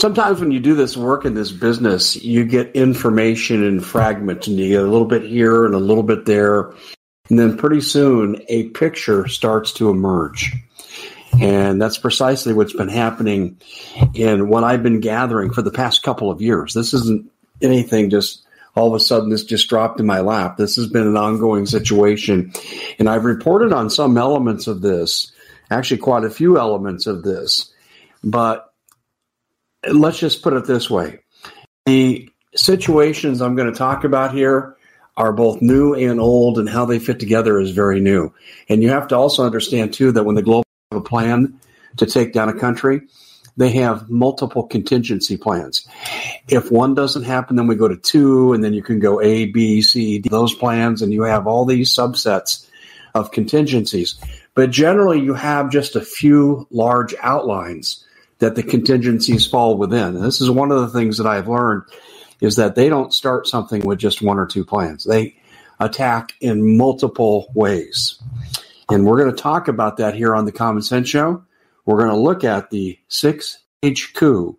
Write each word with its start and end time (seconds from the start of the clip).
Sometimes 0.00 0.40
when 0.40 0.50
you 0.50 0.60
do 0.60 0.74
this 0.74 0.96
work 0.96 1.24
in 1.24 1.34
this 1.34 1.52
business, 1.52 2.16
you 2.16 2.44
get 2.44 2.74
information 2.74 3.62
in 3.62 3.80
fragments 3.80 4.46
and 4.46 4.58
you 4.58 4.68
get 4.68 4.82
a 4.82 4.88
little 4.88 5.06
bit 5.06 5.22
here 5.22 5.66
and 5.66 5.74
a 5.74 5.78
little 5.78 6.02
bit 6.02 6.24
there. 6.24 6.72
And 7.28 7.38
then 7.38 7.56
pretty 7.56 7.80
soon 7.80 8.42
a 8.48 8.68
picture 8.70 9.28
starts 9.28 9.72
to 9.74 9.90
emerge. 9.90 10.52
And 11.40 11.80
that's 11.80 11.98
precisely 11.98 12.52
what's 12.52 12.72
been 12.72 12.88
happening 12.88 13.60
in 14.14 14.48
what 14.48 14.64
I've 14.64 14.82
been 14.82 15.00
gathering 15.00 15.52
for 15.52 15.62
the 15.62 15.70
past 15.70 16.02
couple 16.02 16.30
of 16.30 16.40
years. 16.40 16.74
This 16.74 16.92
isn't 16.92 17.30
anything 17.62 18.10
just 18.10 18.44
all 18.74 18.88
of 18.88 18.94
a 18.94 19.00
sudden 19.00 19.30
this 19.30 19.44
just 19.44 19.68
dropped 19.68 20.00
in 20.00 20.06
my 20.06 20.20
lap. 20.20 20.56
This 20.56 20.76
has 20.76 20.86
been 20.86 21.06
an 21.06 21.16
ongoing 21.16 21.66
situation. 21.66 22.52
And 22.98 23.08
I've 23.08 23.24
reported 23.24 23.72
on 23.72 23.90
some 23.90 24.16
elements 24.16 24.66
of 24.66 24.80
this, 24.80 25.30
actually, 25.70 25.98
quite 25.98 26.24
a 26.24 26.30
few 26.30 26.58
elements 26.58 27.06
of 27.06 27.22
this. 27.22 27.72
But 28.22 28.69
let's 29.88 30.18
just 30.18 30.42
put 30.42 30.52
it 30.52 30.66
this 30.66 30.90
way 30.90 31.20
the 31.86 32.30
situations 32.54 33.40
I'm 33.40 33.56
going 33.56 33.72
to 33.72 33.78
talk 33.78 34.04
about 34.04 34.34
here 34.34 34.76
are 35.16 35.32
both 35.32 35.60
new 35.60 35.94
and 35.94 36.20
old, 36.20 36.58
and 36.58 36.68
how 36.68 36.84
they 36.84 36.98
fit 36.98 37.20
together 37.20 37.60
is 37.60 37.72
very 37.72 38.00
new. 38.00 38.32
And 38.68 38.82
you 38.82 38.90
have 38.90 39.08
to 39.08 39.16
also 39.16 39.44
understand, 39.44 39.92
too, 39.92 40.12
that 40.12 40.24
when 40.24 40.34
the 40.34 40.42
global 40.42 40.64
have 40.90 41.00
a 41.00 41.04
plan 41.04 41.60
to 41.98 42.06
take 42.06 42.32
down 42.32 42.48
a 42.48 42.58
country, 42.58 43.02
they 43.56 43.70
have 43.70 44.08
multiple 44.08 44.62
contingency 44.62 45.36
plans. 45.36 45.86
If 46.48 46.70
one 46.70 46.94
doesn't 46.94 47.24
happen, 47.24 47.56
then 47.56 47.66
we 47.66 47.74
go 47.74 47.88
to 47.88 47.96
two, 47.96 48.52
and 48.52 48.64
then 48.64 48.72
you 48.72 48.82
can 48.82 48.98
go 48.98 49.20
A, 49.20 49.46
B, 49.46 49.82
C, 49.82 50.20
D, 50.20 50.28
those 50.28 50.54
plans, 50.54 51.02
and 51.02 51.12
you 51.12 51.22
have 51.22 51.46
all 51.46 51.64
these 51.64 51.90
subsets 51.90 52.66
of 53.14 53.32
contingencies. 53.32 54.18
But 54.54 54.70
generally, 54.70 55.20
you 55.20 55.34
have 55.34 55.70
just 55.70 55.96
a 55.96 56.00
few 56.00 56.66
large 56.70 57.14
outlines 57.20 58.04
that 58.40 58.56
the 58.56 58.62
contingencies 58.62 59.46
fall 59.46 59.76
within. 59.78 60.16
And 60.16 60.24
this 60.24 60.40
is 60.40 60.50
one 60.50 60.72
of 60.72 60.80
the 60.80 60.98
things 60.98 61.18
that 61.18 61.26
I've 61.26 61.48
learned 61.48 61.84
is 62.40 62.56
that 62.56 62.74
they 62.74 62.88
don't 62.88 63.14
start 63.14 63.46
something 63.46 63.82
with 63.82 63.98
just 63.98 64.22
one 64.22 64.38
or 64.38 64.46
two 64.46 64.64
plans. 64.64 65.04
They 65.04 65.36
attack 65.78 66.32
in 66.40 66.76
multiple 66.76 67.50
ways. 67.54 68.20
And 68.90 69.06
we're 69.06 69.22
going 69.22 69.34
to 69.34 69.42
talk 69.42 69.68
about 69.68 69.98
that 69.98 70.14
here 70.14 70.34
on 70.34 70.44
the 70.44 70.52
Common 70.52 70.82
Sense 70.82 71.08
Show. 71.08 71.44
We're 71.84 71.98
going 71.98 72.10
to 72.10 72.16
look 72.16 72.44
at 72.44 72.70
the 72.70 72.98
six 73.08 73.58
stage 73.78 74.12
coup 74.14 74.58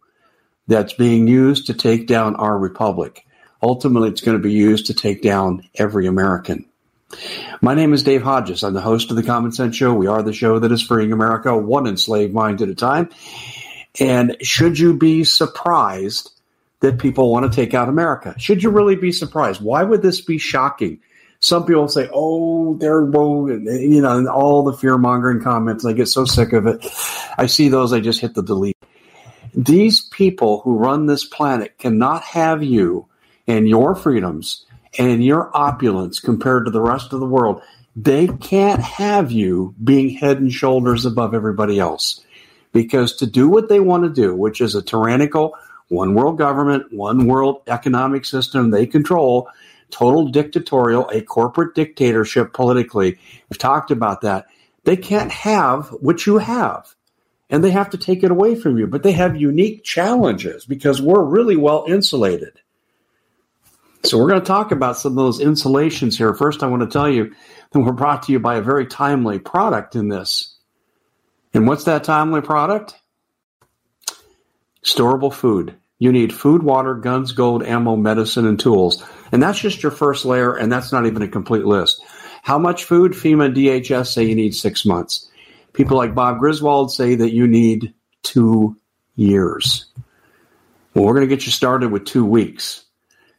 that's 0.68 0.94
being 0.94 1.28
used 1.28 1.68
to 1.68 1.74
take 1.74 2.08
down 2.08 2.36
our 2.36 2.58
republic. 2.58 3.26
Ultimately, 3.62 4.10
it's 4.10 4.22
going 4.22 4.38
to 4.38 4.44
be 4.44 4.54
used 4.54 4.88
to 4.88 4.94
take 4.94 5.22
down 5.22 5.68
every 5.76 6.08
American. 6.08 6.66
My 7.62 7.76
name 7.76 7.94
is 7.94 8.04
Dave 8.04 8.24
Hodges. 8.24 8.64
I'm 8.64 8.74
the 8.74 8.82
host 8.82 9.10
of 9.10 9.18
the 9.18 9.24
Common 9.24 9.52
Sense 9.52 9.76
Show. 9.76 9.94
We 9.94 10.08
are 10.08 10.24
the 10.24 10.34
show 10.34 10.60
that 10.60 10.72
is 10.72 10.82
freeing 10.82 11.12
America 11.12 11.56
one 11.56 11.86
enslaved 11.86 12.34
mind 12.34 12.62
at 12.62 12.70
a 12.70 12.76
time. 12.76 13.10
And 14.00 14.38
should 14.42 14.80
you 14.80 14.94
be 14.96 15.24
surprised 15.24 16.32
that 16.80 17.00
people 17.00 17.32
want 17.32 17.52
to 17.52 17.56
take 17.56 17.74
out 17.74 17.90
America? 17.90 18.36
Should 18.38 18.64
you 18.64 18.70
really 18.70 18.96
be 18.96 19.12
surprised? 19.12 19.62
Why 19.62 19.84
would 19.84 20.02
this 20.02 20.22
be 20.22 20.38
shocking? 20.38 21.00
Some 21.40 21.66
people 21.66 21.88
say, 21.88 22.10
"Oh, 22.14 22.76
they're 22.76 23.04
woe," 23.04 23.48
you 23.48 24.02
know, 24.02 24.18
and 24.18 24.28
all 24.28 24.64
the 24.64 24.74
fear 24.74 24.98
mongering 24.98 25.42
comments. 25.42 25.86
I 25.86 25.94
get 25.94 26.08
so 26.08 26.26
sick 26.26 26.54
of 26.54 26.68
it. 26.68 26.86
I 27.38 27.48
see 27.48 27.70
those, 27.70 27.94
I 27.94 28.00
just 28.00 28.22
hit 28.22 28.36
the 28.36 28.44
delete. 28.44 28.78
These 29.54 30.02
people 30.02 30.62
who 30.62 30.78
run 30.78 31.08
this 31.08 31.26
planet 31.26 31.78
cannot 31.78 32.24
have 32.24 32.64
you 32.64 33.08
and 33.48 33.68
your 33.68 33.96
freedoms 33.96 34.66
and 34.98 35.24
your 35.24 35.50
opulence 35.54 36.20
compared 36.20 36.66
to 36.66 36.72
the 36.72 36.82
rest 36.82 37.12
of 37.12 37.20
the 37.20 37.26
world. 37.26 37.62
They 37.96 38.28
can't 38.28 38.82
have 38.82 39.32
you 39.32 39.76
being 39.84 40.10
head 40.10 40.40
and 40.40 40.52
shoulders 40.52 41.06
above 41.06 41.34
everybody 41.34 41.80
else 41.80 42.22
because 42.72 43.16
to 43.18 43.26
do 43.26 43.50
what 43.50 43.70
they 43.70 43.80
want 43.80 44.04
to 44.04 44.10
do, 44.10 44.36
which 44.36 44.62
is 44.62 44.76
a 44.76 44.82
tyrannical 44.82 45.56
one 45.90 46.14
world 46.14 46.38
government, 46.38 46.92
one 46.94 47.28
world 47.28 47.62
economic 47.68 48.24
system 48.24 48.70
they 48.70 48.86
control, 48.86 49.50
total 49.90 50.28
dictatorial, 50.30 51.10
a 51.10 51.22
corporate 51.22 51.76
dictatorship 51.76 52.54
politically. 52.54 53.20
We've 53.50 53.58
talked 53.58 53.92
about 53.92 54.22
that. 54.22 54.48
They 54.86 54.96
can't 54.96 55.32
have 55.32 55.90
what 55.90 56.26
you 56.26 56.38
have. 56.38 56.96
And 57.50 57.62
they 57.62 57.72
have 57.72 57.90
to 57.90 57.98
take 57.98 58.24
it 58.24 58.32
away 58.32 58.56
from 58.56 58.78
you. 58.78 58.88
But 58.88 59.04
they 59.04 59.12
have 59.12 59.36
unique 59.36 59.84
challenges 59.84 60.66
because 60.66 61.02
we're 61.02 61.22
really 61.22 61.58
well 61.58 61.84
insulated. 61.86 62.62
So 64.04 64.18
we're 64.18 64.30
going 64.30 64.42
to 64.42 64.48
talk 64.48 64.72
about 64.72 64.98
some 64.98 65.12
of 65.12 65.18
those 65.18 65.42
insulations 65.42 66.18
here. 66.18 66.34
First, 66.34 66.64
I 66.64 66.68
want 66.68 66.82
to 66.82 66.88
tell 66.88 67.10
you 67.10 67.36
that 67.72 67.80
we're 67.80 67.92
brought 67.92 68.24
to 68.24 68.32
you 68.32 68.40
by 68.40 68.56
a 68.56 68.62
very 68.62 68.88
timely 68.88 69.38
product 69.38 69.96
in 69.96 70.08
this. 70.08 70.51
And 71.54 71.68
what's 71.68 71.84
that 71.86 72.04
timely 72.04 72.42
product? 72.42 72.96
Storable 74.84 75.34
food. 75.34 75.76
You 76.00 76.12
need 76.12 76.34
food, 76.34 76.64
water, 76.64 76.96
guns, 76.96 77.32
gold, 77.32 77.64
ammo, 77.64 77.96
medicine, 77.96 78.48
and 78.48 78.60
tools. 78.60 79.04
And 79.32 79.44
that's 79.44 79.60
just 79.60 79.84
your 79.84 79.92
first 79.92 80.26
layer, 80.26 80.56
and 80.56 80.72
that's 80.72 80.92
not 80.92 81.06
even 81.06 81.22
a 81.22 81.28
complete 81.28 81.66
list. 81.66 82.02
How 82.42 82.58
much 82.58 82.86
food? 82.86 83.12
FEMA 83.12 83.46
and 83.46 83.56
DHS 83.56 84.08
say 84.08 84.24
you 84.24 84.36
need 84.36 84.56
six 84.56 84.84
months. 84.84 85.30
People 85.74 85.98
like 85.98 86.16
Bob 86.16 86.40
Griswold 86.40 86.92
say 86.92 87.16
that 87.16 87.34
you 87.34 87.46
need 87.46 87.94
two 88.24 88.76
years. 89.16 89.86
Well, 90.94 91.06
we're 91.06 91.14
going 91.14 91.30
to 91.30 91.34
get 91.34 91.46
you 91.46 91.52
started 91.52 91.92
with 91.92 92.06
two 92.06 92.26
weeks. 92.26 92.84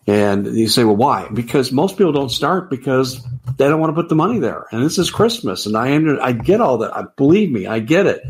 And 0.06 0.46
you 0.46 0.69
say, 0.69 0.82
well, 0.84 0.96
why? 0.96 1.28
Because 1.32 1.70
most 1.70 1.96
people 1.96 2.12
don't 2.12 2.31
start 2.31 2.69
because 2.70 3.22
they 3.56 3.69
don't 3.69 3.81
want 3.81 3.94
to 3.94 4.00
put 4.00 4.08
the 4.08 4.16
money 4.16 4.40
there. 4.40 4.66
And 4.72 4.84
this 4.84 4.99
is 4.99 5.10
Christmas, 5.10 5.66
and 5.66 5.76
I 5.76 5.88
am, 5.88 6.19
I 6.20 6.32
get 6.32 6.60
all 6.60 6.78
that. 6.78 6.96
I 6.96 7.04
believe 7.16 7.52
me, 7.52 7.66
I 7.66 7.78
get 7.78 8.06
it. 8.06 8.22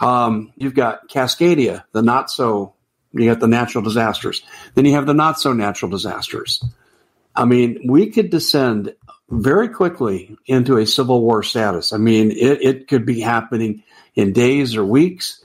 Um, 0.00 0.52
you've 0.56 0.74
got 0.74 1.08
Cascadia, 1.08 1.84
the 1.92 2.02
not 2.02 2.30
so. 2.30 2.74
You 3.12 3.28
got 3.28 3.40
the 3.40 3.48
natural 3.48 3.82
disasters. 3.82 4.40
Then 4.74 4.84
you 4.84 4.94
have 4.94 5.06
the 5.06 5.14
not 5.14 5.40
so 5.40 5.52
natural 5.52 5.90
disasters. 5.90 6.62
I 7.34 7.44
mean, 7.44 7.80
we 7.84 8.10
could 8.10 8.30
descend 8.30 8.94
very 9.28 9.68
quickly 9.68 10.36
into 10.46 10.76
a 10.76 10.86
civil 10.86 11.20
war 11.20 11.42
status. 11.42 11.92
I 11.92 11.96
mean, 11.96 12.30
it, 12.30 12.62
it 12.62 12.88
could 12.88 13.04
be 13.04 13.20
happening 13.20 13.82
in 14.14 14.32
days 14.32 14.76
or 14.76 14.84
weeks. 14.84 15.44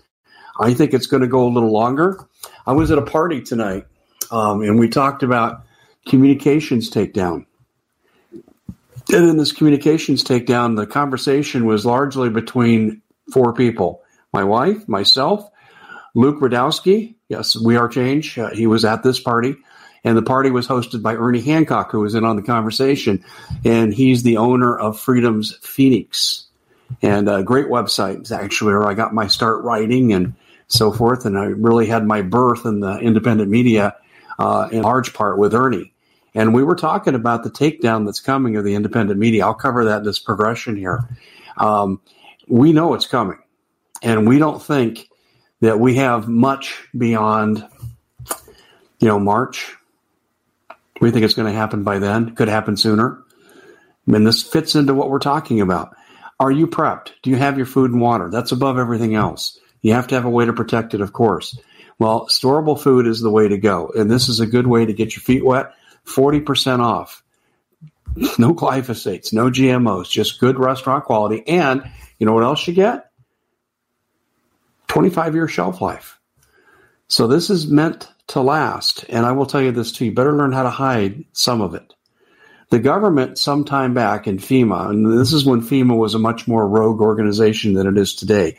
I 0.60 0.76
think 0.76 0.94
it's 0.94 1.08
going 1.08 1.22
to 1.22 1.28
go 1.28 1.48
a 1.48 1.50
little 1.50 1.72
longer. 1.72 2.20
I 2.68 2.74
was 2.74 2.92
at 2.92 3.00
a 3.00 3.04
party 3.04 3.42
tonight 3.42 3.88
um, 4.32 4.62
and 4.62 4.80
we 4.80 4.90
talked 4.90 5.24
about 5.24 5.66
communications 6.08 6.90
takedown. 6.90 7.46
And 9.14 9.30
in 9.30 9.38
this 9.38 9.52
communications 9.52 10.24
takedown, 10.24 10.76
the 10.76 10.88
conversation 10.88 11.66
was 11.66 11.86
largely 11.86 12.30
between 12.30 13.02
four 13.32 13.54
people 13.54 14.02
my 14.34 14.44
wife, 14.44 14.88
myself, 14.90 15.50
Luke 16.14 16.42
Rudkowski. 16.42 17.16
Yes, 17.30 17.56
We 17.56 17.78
Are 17.78 17.88
Change. 17.88 18.38
Uh, 18.38 18.50
he 18.50 18.68
was 18.68 18.84
at 18.84 19.02
this 19.02 19.20
party. 19.20 19.56
And 20.04 20.18
the 20.18 20.22
party 20.22 20.52
was 20.52 20.68
hosted 20.68 21.02
by 21.02 21.16
Ernie 21.16 21.42
Hancock, 21.42 21.92
who 21.92 22.02
was 22.02 22.16
in 22.16 22.26
on 22.26 22.36
the 22.36 22.44
conversation. 22.44 23.24
And 23.64 23.94
he's 23.94 24.24
the 24.24 24.38
owner 24.38 24.78
of 24.78 25.00
Freedom's 25.00 25.56
Phoenix. 25.62 26.46
And 27.02 27.28
a 27.28 27.44
great 27.44 27.68
website, 27.68 28.20
it's 28.20 28.32
actually, 28.32 28.74
where 28.74 28.88
I 28.88 28.94
got 28.94 29.14
my 29.14 29.28
start 29.28 29.64
writing 29.64 30.14
and 30.14 30.36
so 30.68 30.92
forth. 30.92 31.26
And 31.26 31.38
I 31.38 31.46
really 31.46 31.88
had 31.88 32.06
my 32.06 32.22
birth 32.22 32.66
in 32.66 32.82
the 32.82 32.98
independent 33.00 33.50
media 33.50 33.96
uh, 34.40 34.70
in 34.72 34.82
large 34.82 35.14
part 35.14 35.38
with 35.38 35.54
Ernie. 35.54 35.94
And 36.34 36.54
we 36.54 36.64
were 36.64 36.76
talking 36.76 37.16
about 37.16 37.44
the 37.44 37.50
takedown 37.50 38.06
that's 38.06 38.20
coming 38.20 38.58
of 38.58 38.66
the 38.66 38.76
independent 38.76 39.20
media. 39.20 39.46
I'll 39.46 39.54
cover 39.54 39.86
that 39.86 40.00
in 40.00 40.04
this 40.04 40.20
progression 40.20 40.76
here. 40.76 41.08
Um, 41.58 42.02
we 42.48 42.74
know 42.74 42.94
it's 42.94 43.08
coming, 43.08 43.40
and 44.02 44.28
we 44.28 44.38
don't 44.38 44.62
think 44.62 45.10
that 45.62 45.80
we 45.80 45.96
have 45.96 46.28
much 46.28 46.88
beyond, 46.96 47.66
you 49.00 49.08
know, 49.08 49.20
March. 49.20 49.76
We 51.00 51.12
think 51.12 51.24
it's 51.24 51.34
going 51.34 51.52
to 51.52 51.58
happen 51.58 51.84
by 51.84 52.00
then. 52.00 52.36
Could 52.36 52.50
happen 52.50 52.76
sooner. 52.76 53.24
I 54.08 54.12
mean, 54.12 54.26
this 54.26 54.44
fits 54.44 54.76
into 54.76 54.94
what 54.94 55.10
we're 55.10 55.20
talking 55.20 55.62
about. 55.62 55.96
Are 56.40 56.52
you 56.52 56.68
prepped? 56.68 57.12
Do 57.24 57.30
you 57.30 57.38
have 57.38 57.58
your 57.58 57.66
food 57.66 57.92
and 57.92 58.02
water? 58.02 58.30
That's 58.30 58.52
above 58.52 58.78
everything 58.78 59.16
else. 59.16 59.58
You 59.82 59.94
have 59.94 60.08
to 60.08 60.16
have 60.16 60.26
a 60.26 60.30
way 60.30 60.46
to 60.46 60.54
protect 60.54 60.94
it, 60.94 61.02
of 61.02 61.14
course. 61.14 61.58
Well, 61.98 62.28
storable 62.28 62.80
food 62.80 63.08
is 63.08 63.22
the 63.22 63.32
way 63.32 63.48
to 63.48 63.58
go. 63.58 63.92
And 63.96 64.12
this 64.12 64.28
is 64.28 64.40
a 64.40 64.48
good 64.48 64.68
way 64.68 64.86
to 64.86 64.94
get 64.94 65.16
your 65.16 65.22
feet 65.22 65.46
wet. 65.46 65.74
40% 66.06 66.80
off. 66.80 67.24
No 68.38 68.54
glyphosates, 68.54 69.34
no 69.34 69.50
GMOs, 69.50 70.10
just 70.10 70.40
good 70.40 70.58
restaurant 70.58 71.04
quality. 71.04 71.44
And 71.48 71.84
you 72.18 72.26
know 72.26 72.34
what 72.34 72.44
else 72.44 72.66
you 72.66 72.74
get? 72.74 73.12
25 74.88 75.36
year 75.36 75.48
shelf 75.50 75.82
life. 75.82 76.20
So 77.08 77.28
this 77.28 77.50
is 77.50 77.68
meant 77.68 78.10
to 78.28 78.42
last. 78.42 79.04
And 79.10 79.26
I 79.26 79.34
will 79.34 79.46
tell 79.46 79.62
you 79.62 79.72
this 79.72 79.92
too 79.92 80.06
you 80.06 80.14
better 80.14 80.36
learn 80.36 80.54
how 80.54 80.64
to 80.64 80.70
hide 80.70 81.26
some 81.34 81.62
of 81.62 81.76
it. 81.76 81.94
The 82.70 82.80
government, 82.80 83.38
some 83.38 83.64
time 83.64 83.94
back 83.94 84.28
in 84.28 84.38
FEMA, 84.38 84.90
and 84.90 85.20
this 85.20 85.34
is 85.34 85.46
when 85.46 85.62
FEMA 85.62 85.96
was 85.96 86.16
a 86.16 86.20
much 86.20 86.48
more 86.48 86.68
rogue 86.68 87.00
organization 87.00 87.74
than 87.74 87.86
it 87.86 87.98
is 87.98 88.16
today, 88.16 88.58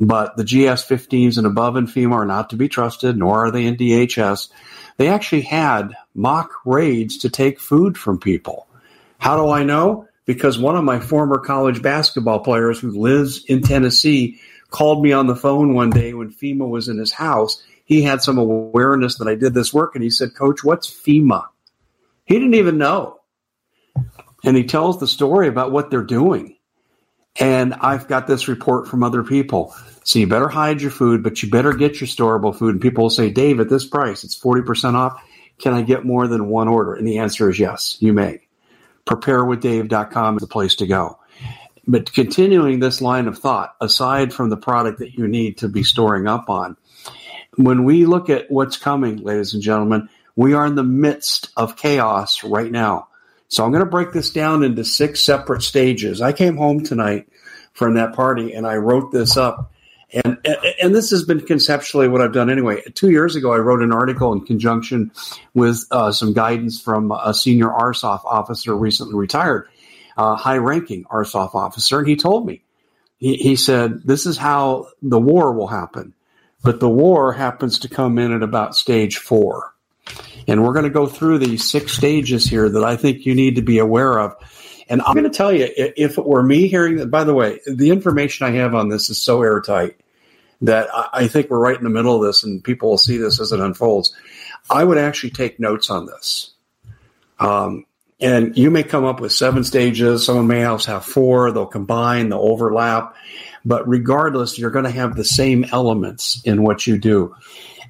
but 0.00 0.36
the 0.36 0.44
GS-15s 0.44 1.38
and 1.38 1.46
above 1.46 1.76
in 1.76 1.86
FEMA 1.86 2.12
are 2.12 2.26
not 2.26 2.50
to 2.50 2.56
be 2.56 2.68
trusted, 2.68 3.16
nor 3.16 3.46
are 3.46 3.50
they 3.50 3.66
in 3.66 3.76
DHS. 3.76 4.48
They 4.96 5.08
actually 5.08 5.42
had 5.42 5.94
mock 6.14 6.50
raids 6.64 7.18
to 7.18 7.30
take 7.30 7.60
food 7.60 7.96
from 7.96 8.18
people. 8.18 8.68
How 9.18 9.36
do 9.36 9.50
I 9.50 9.64
know? 9.64 10.06
Because 10.24 10.58
one 10.58 10.76
of 10.76 10.84
my 10.84 11.00
former 11.00 11.38
college 11.38 11.82
basketball 11.82 12.40
players 12.40 12.78
who 12.78 12.90
lives 12.90 13.44
in 13.46 13.62
Tennessee 13.62 14.40
called 14.70 15.02
me 15.02 15.12
on 15.12 15.26
the 15.26 15.36
phone 15.36 15.74
one 15.74 15.90
day 15.90 16.12
when 16.12 16.32
FEMA 16.32 16.68
was 16.68 16.88
in 16.88 16.98
his 16.98 17.12
house. 17.12 17.62
He 17.84 18.02
had 18.02 18.22
some 18.22 18.36
awareness 18.36 19.16
that 19.16 19.28
I 19.28 19.34
did 19.34 19.54
this 19.54 19.72
work, 19.72 19.94
and 19.94 20.04
he 20.04 20.10
said, 20.10 20.34
Coach, 20.34 20.62
what's 20.62 20.90
FEMA? 20.90 21.46
He 22.26 22.34
didn't 22.34 22.54
even 22.54 22.76
know. 22.76 23.20
And 24.44 24.56
he 24.56 24.64
tells 24.64 25.00
the 25.00 25.06
story 25.06 25.48
about 25.48 25.72
what 25.72 25.90
they're 25.90 26.02
doing. 26.02 26.57
And 27.38 27.74
I've 27.74 28.08
got 28.08 28.26
this 28.26 28.48
report 28.48 28.88
from 28.88 29.02
other 29.02 29.22
people. 29.22 29.74
So 30.04 30.18
you 30.18 30.26
better 30.26 30.48
hide 30.48 30.80
your 30.80 30.90
food, 30.90 31.22
but 31.22 31.42
you 31.42 31.50
better 31.50 31.72
get 31.72 32.00
your 32.00 32.08
storable 32.08 32.56
food. 32.56 32.74
And 32.74 32.80
people 32.80 33.04
will 33.04 33.10
say, 33.10 33.30
Dave, 33.30 33.60
at 33.60 33.68
this 33.68 33.86
price, 33.86 34.24
it's 34.24 34.38
40% 34.38 34.94
off. 34.94 35.22
Can 35.58 35.74
I 35.74 35.82
get 35.82 36.04
more 36.04 36.26
than 36.26 36.48
one 36.48 36.68
order? 36.68 36.94
And 36.94 37.06
the 37.06 37.18
answer 37.18 37.50
is 37.50 37.58
yes, 37.58 37.96
you 38.00 38.12
may. 38.12 38.40
Preparewithdave.com 39.06 40.36
is 40.36 40.40
the 40.40 40.46
place 40.46 40.76
to 40.76 40.86
go. 40.86 41.18
But 41.86 42.12
continuing 42.12 42.80
this 42.80 43.00
line 43.00 43.26
of 43.26 43.38
thought, 43.38 43.74
aside 43.80 44.32
from 44.32 44.50
the 44.50 44.56
product 44.56 44.98
that 44.98 45.14
you 45.14 45.26
need 45.26 45.58
to 45.58 45.68
be 45.68 45.82
storing 45.82 46.26
up 46.26 46.50
on, 46.50 46.76
when 47.56 47.84
we 47.84 48.06
look 48.06 48.30
at 48.30 48.50
what's 48.50 48.76
coming, 48.76 49.16
ladies 49.16 49.54
and 49.54 49.62
gentlemen, 49.62 50.08
we 50.36 50.54
are 50.54 50.66
in 50.66 50.74
the 50.74 50.84
midst 50.84 51.50
of 51.56 51.76
chaos 51.76 52.44
right 52.44 52.70
now. 52.70 53.07
So 53.48 53.64
I'm 53.64 53.72
going 53.72 53.84
to 53.84 53.90
break 53.90 54.12
this 54.12 54.30
down 54.30 54.62
into 54.62 54.84
six 54.84 55.22
separate 55.22 55.62
stages. 55.62 56.20
I 56.20 56.32
came 56.32 56.56
home 56.56 56.84
tonight 56.84 57.28
from 57.72 57.94
that 57.94 58.14
party 58.14 58.52
and 58.52 58.66
I 58.66 58.76
wrote 58.76 59.10
this 59.10 59.36
up. 59.36 59.72
And, 60.12 60.38
and 60.82 60.94
this 60.94 61.10
has 61.10 61.24
been 61.24 61.40
conceptually 61.40 62.08
what 62.08 62.22
I've 62.22 62.32
done 62.32 62.50
anyway. 62.50 62.82
Two 62.94 63.10
years 63.10 63.36
ago, 63.36 63.52
I 63.52 63.58
wrote 63.58 63.82
an 63.82 63.92
article 63.92 64.32
in 64.32 64.44
conjunction 64.44 65.12
with 65.54 65.84
uh, 65.90 66.12
some 66.12 66.32
guidance 66.32 66.80
from 66.80 67.10
a 67.12 67.34
senior 67.34 67.68
RSOF 67.68 68.24
officer 68.24 68.74
recently 68.74 69.14
retired, 69.14 69.68
uh, 70.16 70.34
high 70.36 70.56
ranking 70.56 71.04
RSOF 71.04 71.54
officer. 71.54 71.98
And 71.98 72.08
he 72.08 72.16
told 72.16 72.46
me, 72.46 72.62
he, 73.18 73.36
he 73.36 73.56
said, 73.56 74.02
this 74.02 74.24
is 74.24 74.38
how 74.38 74.88
the 75.02 75.20
war 75.20 75.52
will 75.52 75.66
happen. 75.66 76.14
But 76.62 76.80
the 76.80 76.88
war 76.88 77.32
happens 77.32 77.80
to 77.80 77.88
come 77.88 78.18
in 78.18 78.32
at 78.32 78.42
about 78.42 78.76
stage 78.76 79.18
four. 79.18 79.74
And 80.48 80.64
we're 80.64 80.72
going 80.72 80.84
to 80.84 80.90
go 80.90 81.06
through 81.06 81.38
these 81.38 81.70
six 81.70 81.92
stages 81.92 82.46
here 82.46 82.68
that 82.68 82.82
I 82.82 82.96
think 82.96 83.26
you 83.26 83.34
need 83.34 83.56
to 83.56 83.62
be 83.62 83.78
aware 83.78 84.18
of. 84.18 84.34
And 84.88 85.02
I'm 85.02 85.14
going 85.14 85.30
to 85.30 85.36
tell 85.36 85.52
you, 85.52 85.68
if 85.76 86.16
it 86.16 86.26
were 86.26 86.42
me 86.42 86.66
hearing 86.66 86.96
that, 86.96 87.10
by 87.10 87.22
the 87.24 87.34
way, 87.34 87.60
the 87.66 87.90
information 87.90 88.46
I 88.46 88.52
have 88.52 88.74
on 88.74 88.88
this 88.88 89.10
is 89.10 89.20
so 89.20 89.42
airtight 89.42 90.00
that 90.62 90.88
I 91.12 91.28
think 91.28 91.50
we're 91.50 91.60
right 91.60 91.76
in 91.76 91.84
the 91.84 91.90
middle 91.90 92.16
of 92.16 92.26
this 92.26 92.42
and 92.42 92.64
people 92.64 92.90
will 92.90 92.98
see 92.98 93.18
this 93.18 93.40
as 93.40 93.52
it 93.52 93.60
unfolds. 93.60 94.14
I 94.70 94.82
would 94.82 94.98
actually 94.98 95.30
take 95.30 95.60
notes 95.60 95.90
on 95.90 96.06
this. 96.06 96.52
Um, 97.38 97.84
and 98.20 98.56
you 98.56 98.70
may 98.70 98.82
come 98.82 99.04
up 99.04 99.20
with 99.20 99.32
seven 99.32 99.62
stages. 99.62 100.24
Someone 100.24 100.48
may 100.48 100.62
else 100.62 100.86
have 100.86 101.04
four. 101.04 101.52
They'll 101.52 101.66
combine, 101.66 102.30
they'll 102.30 102.40
overlap. 102.40 103.14
But 103.64 103.86
regardless, 103.86 104.58
you're 104.58 104.70
going 104.70 104.86
to 104.86 104.90
have 104.90 105.14
the 105.14 105.24
same 105.24 105.64
elements 105.70 106.40
in 106.44 106.62
what 106.62 106.86
you 106.86 106.98
do. 106.98 107.36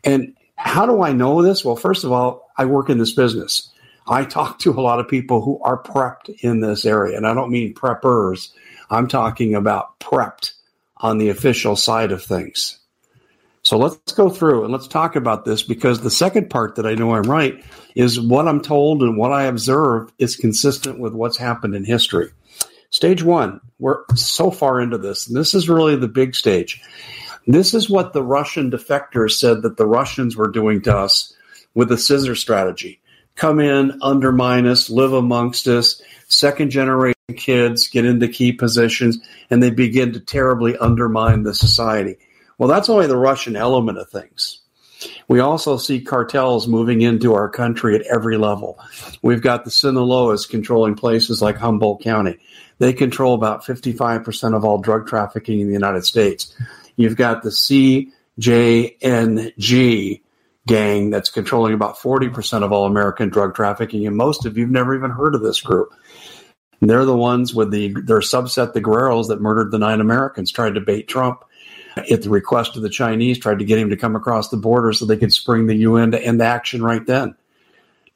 And 0.04 0.35
how 0.58 0.86
do 0.86 1.02
I 1.02 1.12
know 1.12 1.40
this? 1.40 1.64
Well, 1.64 1.76
first 1.76 2.04
of 2.04 2.10
all, 2.10 2.50
I 2.56 2.64
work 2.64 2.90
in 2.90 2.98
this 2.98 3.12
business. 3.12 3.72
I 4.08 4.24
talk 4.24 4.58
to 4.60 4.72
a 4.72 4.80
lot 4.80 4.98
of 4.98 5.08
people 5.08 5.40
who 5.40 5.60
are 5.62 5.80
prepped 5.80 6.30
in 6.40 6.60
this 6.60 6.84
area, 6.84 7.16
and 7.16 7.26
I 7.26 7.32
don't 7.32 7.52
mean 7.52 7.74
preppers. 7.74 8.50
I'm 8.90 9.06
talking 9.06 9.54
about 9.54 10.00
prepped 10.00 10.52
on 10.96 11.18
the 11.18 11.28
official 11.28 11.76
side 11.76 12.10
of 12.10 12.24
things. 12.24 12.78
So 13.62 13.78
let's 13.78 14.12
go 14.12 14.30
through 14.30 14.64
and 14.64 14.72
let's 14.72 14.88
talk 14.88 15.14
about 15.14 15.44
this 15.44 15.62
because 15.62 16.00
the 16.00 16.10
second 16.10 16.50
part 16.50 16.76
that 16.76 16.86
I 16.86 16.94
know 16.94 17.14
I'm 17.14 17.22
right 17.22 17.62
is 17.94 18.20
what 18.20 18.48
I'm 18.48 18.62
told 18.62 19.02
and 19.02 19.16
what 19.16 19.32
I 19.32 19.44
observe 19.44 20.12
is 20.18 20.36
consistent 20.36 20.98
with 20.98 21.12
what's 21.12 21.36
happened 21.36 21.74
in 21.74 21.84
history. 21.84 22.30
Stage 22.90 23.22
one, 23.22 23.60
we're 23.78 24.04
so 24.14 24.50
far 24.50 24.80
into 24.80 24.96
this, 24.96 25.28
and 25.28 25.36
this 25.36 25.54
is 25.54 25.68
really 25.68 25.96
the 25.96 26.08
big 26.08 26.34
stage. 26.34 26.80
This 27.49 27.73
is 27.73 27.88
what 27.88 28.12
the 28.12 28.23
Russian 28.23 28.71
defectors 28.71 29.38
said 29.38 29.62
that 29.62 29.78
the 29.78 29.87
Russians 29.87 30.37
were 30.37 30.50
doing 30.50 30.83
to 30.83 30.95
us 30.95 31.33
with 31.73 31.88
the 31.88 31.97
scissor 31.97 32.35
strategy. 32.35 33.00
Come 33.37 33.59
in, 33.59 33.99
undermine 34.02 34.67
us, 34.67 34.90
live 34.90 35.14
amongst 35.14 35.67
us, 35.67 36.02
second 36.28 36.69
generation 36.69 37.14
kids 37.38 37.88
get 37.88 38.05
into 38.05 38.28
key 38.28 38.52
positions, 38.52 39.19
and 39.49 39.62
they 39.62 39.71
begin 39.71 40.12
to 40.12 40.21
terribly 40.21 40.76
undermine 40.76 41.43
the 41.43 41.55
society. 41.55 42.19
Well, 42.59 42.69
that's 42.69 42.90
only 42.90 43.07
the 43.07 43.17
Russian 43.17 43.57
element 43.57 43.97
of 43.97 44.11
things. 44.11 44.61
We 45.26 45.40
also 45.40 45.78
see 45.78 46.02
cartels 46.02 46.69
moving 46.69 47.00
into 47.00 47.33
our 47.33 47.49
country 47.49 47.95
at 47.95 48.02
every 48.02 48.37
level. 48.37 48.78
We've 49.23 49.40
got 49.40 49.64
the 49.64 49.71
Sinaloas 49.71 50.47
controlling 50.47 50.97
places 50.97 51.40
like 51.40 51.57
Humboldt 51.57 52.02
County. 52.02 52.38
They 52.78 52.93
control 52.93 53.35
about 53.35 53.64
55% 53.64 54.55
of 54.55 54.67
all 54.67 54.78
drug 54.78 55.07
trafficking 55.07 55.61
in 55.61 55.69
the 55.69 55.73
United 55.73 56.05
States. 56.05 56.55
You've 56.99 57.17
got 57.17 57.43
the 57.43 57.50
CJNG 58.40 60.21
gang 60.67 61.11
that's 61.11 61.31
controlling 61.31 61.73
about 61.73 61.97
40% 61.97 62.62
of 62.64 62.73
all 62.73 62.87
American 62.87 63.28
drug 63.31 63.55
trafficking, 63.55 64.07
and 64.07 64.17
most 64.17 64.45
of 64.45 64.59
you've 64.59 64.69
never 64.69 64.95
even 64.95 65.12
heard 65.12 65.35
of 65.35 65.40
this 65.40 65.61
group. 65.61 65.95
And 66.81 66.90
they're 66.90 67.05
the 67.05 67.17
ones 67.17 67.55
with 67.55 67.71
the 67.71 67.93
their 67.93 68.19
subset, 68.19 68.73
the 68.73 68.81
Guerrillos, 68.81 69.28
that 69.28 69.40
murdered 69.40 69.71
the 69.71 69.78
nine 69.78 70.00
Americans, 70.00 70.50
tried 70.50 70.75
to 70.75 70.81
bait 70.81 71.07
Trump 71.09 71.45
at 71.97 72.23
the 72.23 72.31
request 72.31 72.76
of 72.76 72.83
the 72.83 72.90
Chinese, 72.90 73.38
tried 73.38 73.61
to 73.61 73.64
get 73.64 73.78
him 73.78 73.90
to 73.90 73.97
come 73.97 74.17
across 74.17 74.49
the 74.49 74.57
border 74.57 74.93
so 74.93 75.05
they 75.05 75.17
could 75.17 75.33
spring 75.33 75.67
the 75.67 75.76
UN 75.76 76.11
to 76.11 76.21
end 76.21 76.43
action 76.43 76.83
right 76.83 77.07
then. 77.07 77.37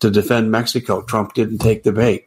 to 0.01 0.11
defend 0.11 0.51
Mexico. 0.51 1.03
Trump 1.03 1.33
didn't 1.33 1.59
take 1.59 1.85
the 1.85 1.93
bait. 1.93 2.27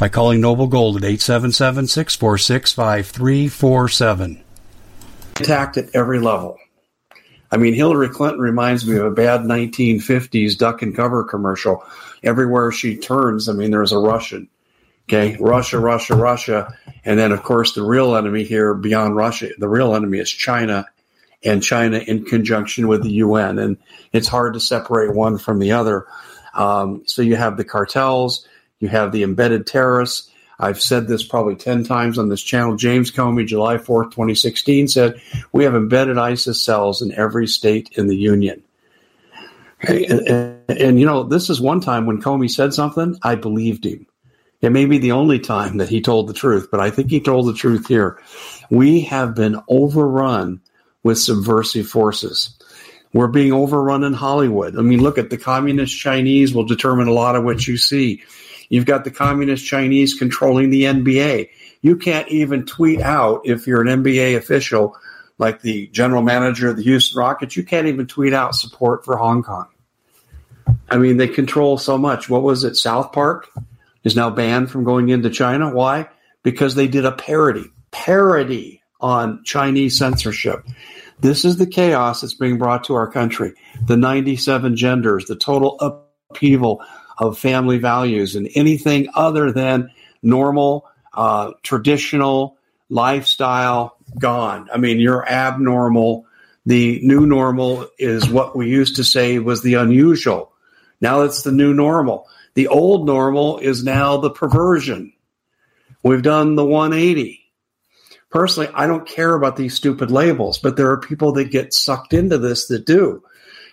by 0.00 0.08
calling 0.08 0.40
Noble 0.40 0.66
Gold 0.66 0.96
at 0.96 1.04
877 1.04 1.86
646 1.86 2.72
5347. 2.72 4.42
Attacked 5.38 5.76
at 5.76 5.94
every 5.94 6.18
level. 6.18 6.56
I 7.52 7.58
mean, 7.58 7.74
Hillary 7.74 8.08
Clinton 8.08 8.40
reminds 8.40 8.86
me 8.86 8.96
of 8.96 9.04
a 9.04 9.10
bad 9.10 9.42
1950s 9.42 10.56
duck 10.56 10.80
and 10.80 10.96
cover 10.96 11.22
commercial. 11.24 11.84
Everywhere 12.22 12.72
she 12.72 12.96
turns, 12.96 13.48
I 13.48 13.52
mean, 13.52 13.70
there's 13.70 13.92
a 13.92 13.98
Russian. 13.98 14.48
Okay, 15.06 15.36
Russia, 15.38 15.78
Russia, 15.78 16.14
Russia. 16.14 16.74
And 17.04 17.18
then, 17.18 17.30
of 17.30 17.42
course, 17.42 17.74
the 17.74 17.82
real 17.82 18.16
enemy 18.16 18.44
here 18.44 18.72
beyond 18.72 19.16
Russia, 19.16 19.50
the 19.58 19.68
real 19.68 19.94
enemy 19.94 20.18
is 20.18 20.30
China 20.30 20.86
and 21.44 21.62
China 21.62 21.98
in 21.98 22.24
conjunction 22.24 22.88
with 22.88 23.02
the 23.02 23.12
UN. 23.12 23.58
And 23.58 23.76
it's 24.12 24.28
hard 24.28 24.54
to 24.54 24.60
separate 24.60 25.14
one 25.14 25.36
from 25.36 25.58
the 25.58 25.72
other. 25.72 26.06
Um, 26.54 27.02
so 27.06 27.20
you 27.20 27.36
have 27.36 27.58
the 27.58 27.64
cartels, 27.64 28.46
you 28.80 28.88
have 28.88 29.12
the 29.12 29.22
embedded 29.22 29.66
terrorists. 29.66 30.30
I've 30.58 30.80
said 30.80 31.06
this 31.06 31.22
probably 31.22 31.56
10 31.56 31.84
times 31.84 32.18
on 32.18 32.28
this 32.28 32.42
channel. 32.42 32.76
James 32.76 33.10
Comey, 33.10 33.46
July 33.46 33.76
4th, 33.76 34.10
2016, 34.10 34.88
said, 34.88 35.20
We 35.52 35.64
have 35.64 35.74
embedded 35.74 36.18
ISIS 36.18 36.62
cells 36.62 37.00
in 37.00 37.12
every 37.12 37.46
state 37.46 37.90
in 37.94 38.08
the 38.08 38.16
Union. 38.16 38.62
And, 39.80 40.28
and, 40.28 40.60
and, 40.68 41.00
you 41.00 41.06
know, 41.06 41.22
this 41.22 41.48
is 41.48 41.60
one 41.60 41.80
time 41.80 42.04
when 42.04 42.20
Comey 42.20 42.50
said 42.50 42.74
something, 42.74 43.18
I 43.22 43.36
believed 43.36 43.86
him. 43.86 44.06
It 44.60 44.70
may 44.70 44.84
be 44.84 44.98
the 44.98 45.12
only 45.12 45.38
time 45.38 45.78
that 45.78 45.88
he 45.88 46.02
told 46.02 46.28
the 46.28 46.34
truth, 46.34 46.68
but 46.70 46.80
I 46.80 46.90
think 46.90 47.10
he 47.10 47.20
told 47.20 47.46
the 47.46 47.54
truth 47.54 47.86
here. 47.86 48.20
We 48.68 49.00
have 49.02 49.34
been 49.34 49.56
overrun 49.68 50.60
with 51.02 51.18
subversive 51.18 51.88
forces. 51.88 52.58
We're 53.14 53.28
being 53.28 53.52
overrun 53.52 54.04
in 54.04 54.12
Hollywood. 54.12 54.78
I 54.78 54.82
mean, 54.82 55.00
look 55.00 55.16
at 55.16 55.30
the 55.30 55.38
communist 55.38 55.98
Chinese 55.98 56.54
will 56.54 56.64
determine 56.64 57.08
a 57.08 57.12
lot 57.12 57.36
of 57.36 57.44
what 57.44 57.66
you 57.66 57.78
see. 57.78 58.22
You've 58.70 58.86
got 58.86 59.04
the 59.04 59.10
communist 59.10 59.66
Chinese 59.66 60.14
controlling 60.14 60.70
the 60.70 60.84
NBA. 60.84 61.50
You 61.82 61.96
can't 61.96 62.28
even 62.28 62.64
tweet 62.64 63.00
out 63.00 63.42
if 63.44 63.66
you're 63.66 63.82
an 63.82 64.02
NBA 64.02 64.36
official, 64.36 64.96
like 65.38 65.60
the 65.60 65.88
general 65.88 66.22
manager 66.22 66.70
of 66.70 66.76
the 66.76 66.82
Houston 66.84 67.18
Rockets, 67.18 67.56
you 67.56 67.64
can't 67.64 67.88
even 67.88 68.06
tweet 68.06 68.32
out 68.32 68.54
support 68.54 69.04
for 69.04 69.16
Hong 69.16 69.42
Kong. 69.42 69.66
I 70.88 70.98
mean, 70.98 71.16
they 71.16 71.28
control 71.28 71.78
so 71.78 71.98
much. 71.98 72.30
What 72.30 72.42
was 72.42 72.64
it? 72.64 72.76
South 72.76 73.12
Park 73.12 73.50
is 74.04 74.14
now 74.16 74.30
banned 74.30 74.70
from 74.70 74.84
going 74.84 75.08
into 75.08 75.30
China. 75.30 75.74
Why? 75.74 76.08
Because 76.42 76.74
they 76.74 76.86
did 76.86 77.04
a 77.04 77.12
parody, 77.12 77.66
parody 77.90 78.82
on 79.00 79.42
Chinese 79.44 79.98
censorship. 79.98 80.64
This 81.18 81.44
is 81.44 81.56
the 81.56 81.66
chaos 81.66 82.20
that's 82.20 82.34
being 82.34 82.58
brought 82.58 82.84
to 82.84 82.94
our 82.94 83.10
country. 83.10 83.54
The 83.84 83.96
97 83.96 84.76
genders, 84.76 85.26
the 85.26 85.36
total 85.36 85.78
upheaval 86.30 86.82
of 87.20 87.38
family 87.38 87.78
values 87.78 88.34
and 88.34 88.48
anything 88.54 89.08
other 89.14 89.52
than 89.52 89.90
normal, 90.22 90.88
uh, 91.12 91.52
traditional 91.62 92.56
lifestyle 92.88 93.96
gone. 94.18 94.68
I 94.72 94.78
mean, 94.78 94.98
you're 94.98 95.26
abnormal. 95.28 96.26
The 96.66 97.00
new 97.02 97.26
normal 97.26 97.86
is 97.98 98.28
what 98.28 98.56
we 98.56 98.68
used 98.68 98.96
to 98.96 99.04
say 99.04 99.38
was 99.38 99.62
the 99.62 99.74
unusual. 99.74 100.52
Now 101.00 101.22
it's 101.22 101.42
the 101.42 101.52
new 101.52 101.72
normal. 101.74 102.26
The 102.54 102.68
old 102.68 103.06
normal 103.06 103.58
is 103.58 103.84
now 103.84 104.16
the 104.16 104.30
perversion. 104.30 105.12
We've 106.02 106.22
done 106.22 106.56
the 106.56 106.64
180. 106.64 107.38
Personally, 108.30 108.70
I 108.74 108.86
don't 108.86 109.06
care 109.06 109.34
about 109.34 109.56
these 109.56 109.74
stupid 109.74 110.10
labels, 110.10 110.58
but 110.58 110.76
there 110.76 110.90
are 110.90 111.00
people 111.00 111.32
that 111.32 111.50
get 111.50 111.74
sucked 111.74 112.12
into 112.12 112.38
this 112.38 112.68
that 112.68 112.86
do. 112.86 113.22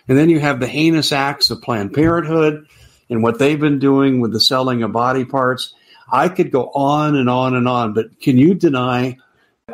And 0.08 0.18
then 0.18 0.30
you 0.30 0.40
have 0.40 0.58
the 0.58 0.66
heinous 0.66 1.12
acts 1.12 1.50
of 1.50 1.62
Planned 1.62 1.92
Parenthood, 1.92 2.66
and 3.08 3.22
what 3.22 3.38
they've 3.38 3.60
been 3.60 3.78
doing 3.78 4.20
with 4.20 4.32
the 4.32 4.40
selling 4.40 4.82
of 4.82 4.92
body 4.92 5.24
parts. 5.24 5.74
I 6.10 6.28
could 6.28 6.50
go 6.50 6.70
on 6.70 7.16
and 7.16 7.28
on 7.28 7.54
and 7.54 7.68
on, 7.68 7.92
but 7.92 8.20
can 8.20 8.38
you 8.38 8.54
deny 8.54 9.18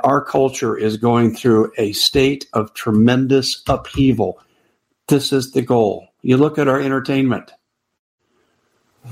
our 0.02 0.24
culture 0.24 0.76
is 0.76 0.96
going 0.96 1.34
through 1.34 1.72
a 1.78 1.92
state 1.92 2.46
of 2.52 2.74
tremendous 2.74 3.62
upheaval? 3.68 4.40
This 5.08 5.32
is 5.32 5.52
the 5.52 5.62
goal. 5.62 6.08
You 6.22 6.36
look 6.36 6.58
at 6.58 6.68
our 6.68 6.80
entertainment. 6.80 7.52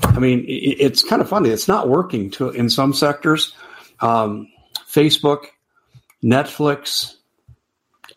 I 0.02 0.18
mean, 0.18 0.44
it's 0.48 1.02
kind 1.04 1.20
of 1.20 1.28
funny. 1.28 1.50
It's 1.50 1.68
not 1.68 1.88
working 1.88 2.30
to 2.32 2.48
in 2.48 2.70
some 2.70 2.94
sectors. 2.94 3.54
Um, 4.00 4.48
Facebook, 4.88 5.44
Netflix, 6.24 7.16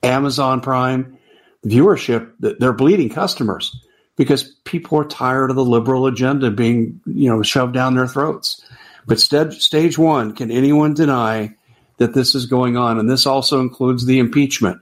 Amazon 0.02 0.62
Prime, 0.62 1.18
viewership, 1.66 2.32
they're 2.40 2.74
bleeding 2.74 3.10
customers 3.10 3.85
because 4.15 4.43
people 4.63 5.00
are 5.00 5.05
tired 5.05 5.50
of 5.50 5.55
the 5.55 5.63
liberal 5.63 6.07
agenda 6.07 6.51
being, 6.51 7.01
you 7.05 7.29
know, 7.29 7.41
shoved 7.41 7.74
down 7.74 7.95
their 7.95 8.07
throats. 8.07 8.63
But 9.05 9.19
st- 9.19 9.53
stage 9.53 9.98
one, 9.98 10.34
can 10.34 10.51
anyone 10.51 10.93
deny 10.93 11.55
that 11.98 12.13
this 12.13 12.36
is 12.36 12.45
going 12.45 12.77
on? 12.77 12.98
And 12.98 13.10
this 13.10 13.25
also 13.25 13.60
includes 13.60 14.05
the 14.05 14.19
impeachment. 14.19 14.81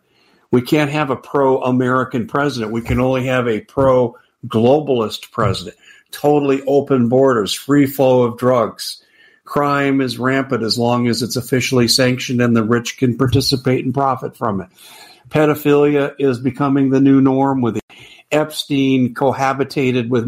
We 0.51 0.61
can't 0.61 0.91
have 0.91 1.09
a 1.09 1.15
pro 1.15 1.61
American 1.61 2.27
president. 2.27 2.71
We 2.71 2.81
can 2.81 2.99
only 2.99 3.25
have 3.25 3.47
a 3.47 3.61
pro 3.61 4.15
globalist 4.47 5.31
president. 5.31 5.75
Totally 6.11 6.61
open 6.67 7.09
borders, 7.09 7.53
free 7.53 7.87
flow 7.87 8.23
of 8.23 8.37
drugs. 8.37 9.03
Crime 9.45 9.99
is 9.99 10.19
rampant 10.19 10.63
as 10.63 10.77
long 10.77 11.07
as 11.07 11.21
it's 11.21 11.35
officially 11.35 11.87
sanctioned 11.87 12.39
and 12.39 12.55
the 12.55 12.63
rich 12.63 12.97
can 12.97 13.17
participate 13.17 13.83
and 13.83 13.93
profit 13.93 14.37
from 14.37 14.61
it. 14.61 14.69
Pedophilia 15.29 16.13
is 16.19 16.39
becoming 16.39 16.91
the 16.91 17.01
new 17.01 17.19
norm 17.19 17.61
with 17.61 17.79
Epstein 18.33 19.13
cohabitated 19.13 20.09
with 20.09 20.25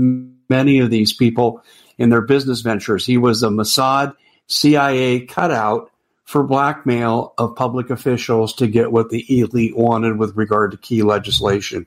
many 0.49 0.79
of 0.79 0.89
these 0.89 1.13
people 1.13 1.63
in 1.97 2.09
their 2.09 2.21
business 2.21 2.61
ventures. 2.61 3.05
He 3.05 3.17
was 3.17 3.43
a 3.43 3.49
Mossad 3.49 4.15
CIA 4.47 5.25
cutout 5.25 5.91
for 6.23 6.43
blackmail 6.43 7.33
of 7.37 7.55
public 7.55 7.89
officials 7.89 8.53
to 8.55 8.67
get 8.67 8.91
what 8.91 9.09
the 9.09 9.25
elite 9.39 9.77
wanted 9.77 10.17
with 10.17 10.35
regard 10.35 10.71
to 10.71 10.77
key 10.77 11.03
legislation. 11.03 11.85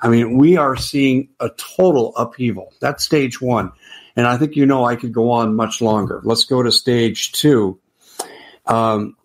I 0.00 0.08
mean, 0.08 0.36
we 0.38 0.56
are 0.56 0.76
seeing 0.76 1.28
a 1.40 1.50
total 1.50 2.16
upheaval. 2.16 2.72
That's 2.80 3.04
stage 3.04 3.40
one. 3.40 3.72
And 4.16 4.26
I 4.26 4.38
think 4.38 4.56
you 4.56 4.64
know 4.64 4.84
I 4.84 4.96
could 4.96 5.12
go 5.12 5.30
on 5.30 5.54
much 5.54 5.82
longer. 5.82 6.22
Let's 6.24 6.44
go 6.44 6.62
to 6.62 6.72
stage 6.72 7.32
two. 7.32 7.78
Um, 8.64 9.16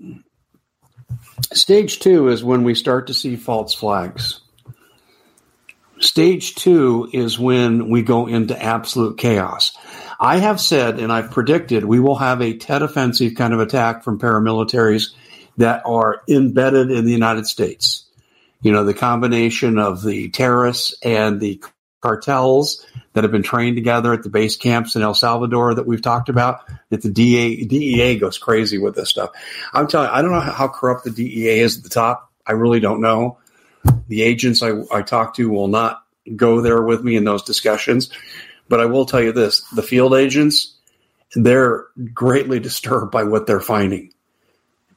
stage 1.54 2.00
two 2.00 2.28
is 2.28 2.44
when 2.44 2.64
we 2.64 2.76
start 2.76 3.08
to 3.08 3.14
see 3.14 3.38
false 3.38 3.74
flags. 3.74 4.41
Stage 6.02 6.56
two 6.56 7.10
is 7.14 7.38
when 7.38 7.90
we 7.90 8.02
go 8.02 8.28
into 8.28 8.60
absolute 8.62 9.18
chaos. 9.18 9.78
I 10.20 10.38
have 10.38 10.60
said 10.60 11.00
and 11.00 11.12
I've 11.12 11.32
predicted 11.32 11.86
we 11.86 12.00
will 12.00 12.16
have 12.16 12.42
a 12.42 12.58
Tet 12.58 12.82
offensive 12.82 13.36
kind 13.36 13.54
of 13.54 13.60
attack 13.60 14.04
from 14.04 14.20
paramilitaries 14.20 15.14
that 15.58 15.84
are 15.86 16.22
embedded 16.28 16.90
in 16.90 17.06
the 17.06 17.12
United 17.12 17.46
States. 17.46 18.06
You 18.62 18.72
know, 18.72 18.84
the 18.84 18.94
combination 18.94 19.78
of 19.78 20.04
the 20.04 20.30
terrorists 20.30 20.96
and 21.04 21.40
the 21.40 21.64
cartels 22.02 22.86
that 23.14 23.24
have 23.24 23.32
been 23.32 23.44
trained 23.44 23.78
together 23.78 24.12
at 24.14 24.24
the 24.24 24.30
base 24.30 24.58
camps 24.58 24.96
in 24.96 25.04
El 25.04 25.14
Salvador 25.14 25.76
that 25.76 25.86
we've 25.86 26.02
talked 26.02 26.30
about, 26.30 26.62
that 26.90 27.04
the 27.04 27.12
DA, 27.12 27.64
DEA 27.64 28.18
goes 28.18 28.38
crazy 28.38 28.80
with 28.80 28.96
this 28.96 29.10
stuff. 29.10 29.32
I'm 29.74 29.88
telling 29.88 30.10
you, 30.10 30.14
I 30.14 30.22
don't 30.22 30.32
know 30.32 30.40
how 30.40 30.68
corrupt 30.68 31.04
the 31.04 31.12
DEA 31.12 31.60
is 31.60 31.78
at 31.78 31.84
the 31.84 31.90
top. 31.90 32.32
I 32.46 32.54
really 32.54 32.80
don't 32.80 33.02
know. 33.02 33.38
The 34.08 34.22
agents 34.22 34.62
I, 34.62 34.72
I 34.92 35.02
talk 35.02 35.36
to 35.36 35.50
will 35.50 35.68
not 35.68 36.04
go 36.36 36.62
there 36.62 36.82
with 36.82 37.04
me 37.04 37.16
in 37.16 37.24
those 37.24 37.44
discussions. 37.44 38.10
But 38.68 38.80
I 38.80 38.86
will 38.86 39.06
tell 39.06 39.22
you 39.22 39.32
this 39.32 39.62
the 39.72 39.84
field 39.84 40.14
agents, 40.14 40.78
they're 41.36 41.86
greatly 42.14 42.60
disturbed 42.70 43.12
by 43.12 43.24
what 43.24 43.48
they're 43.48 43.60
finding 43.60 44.14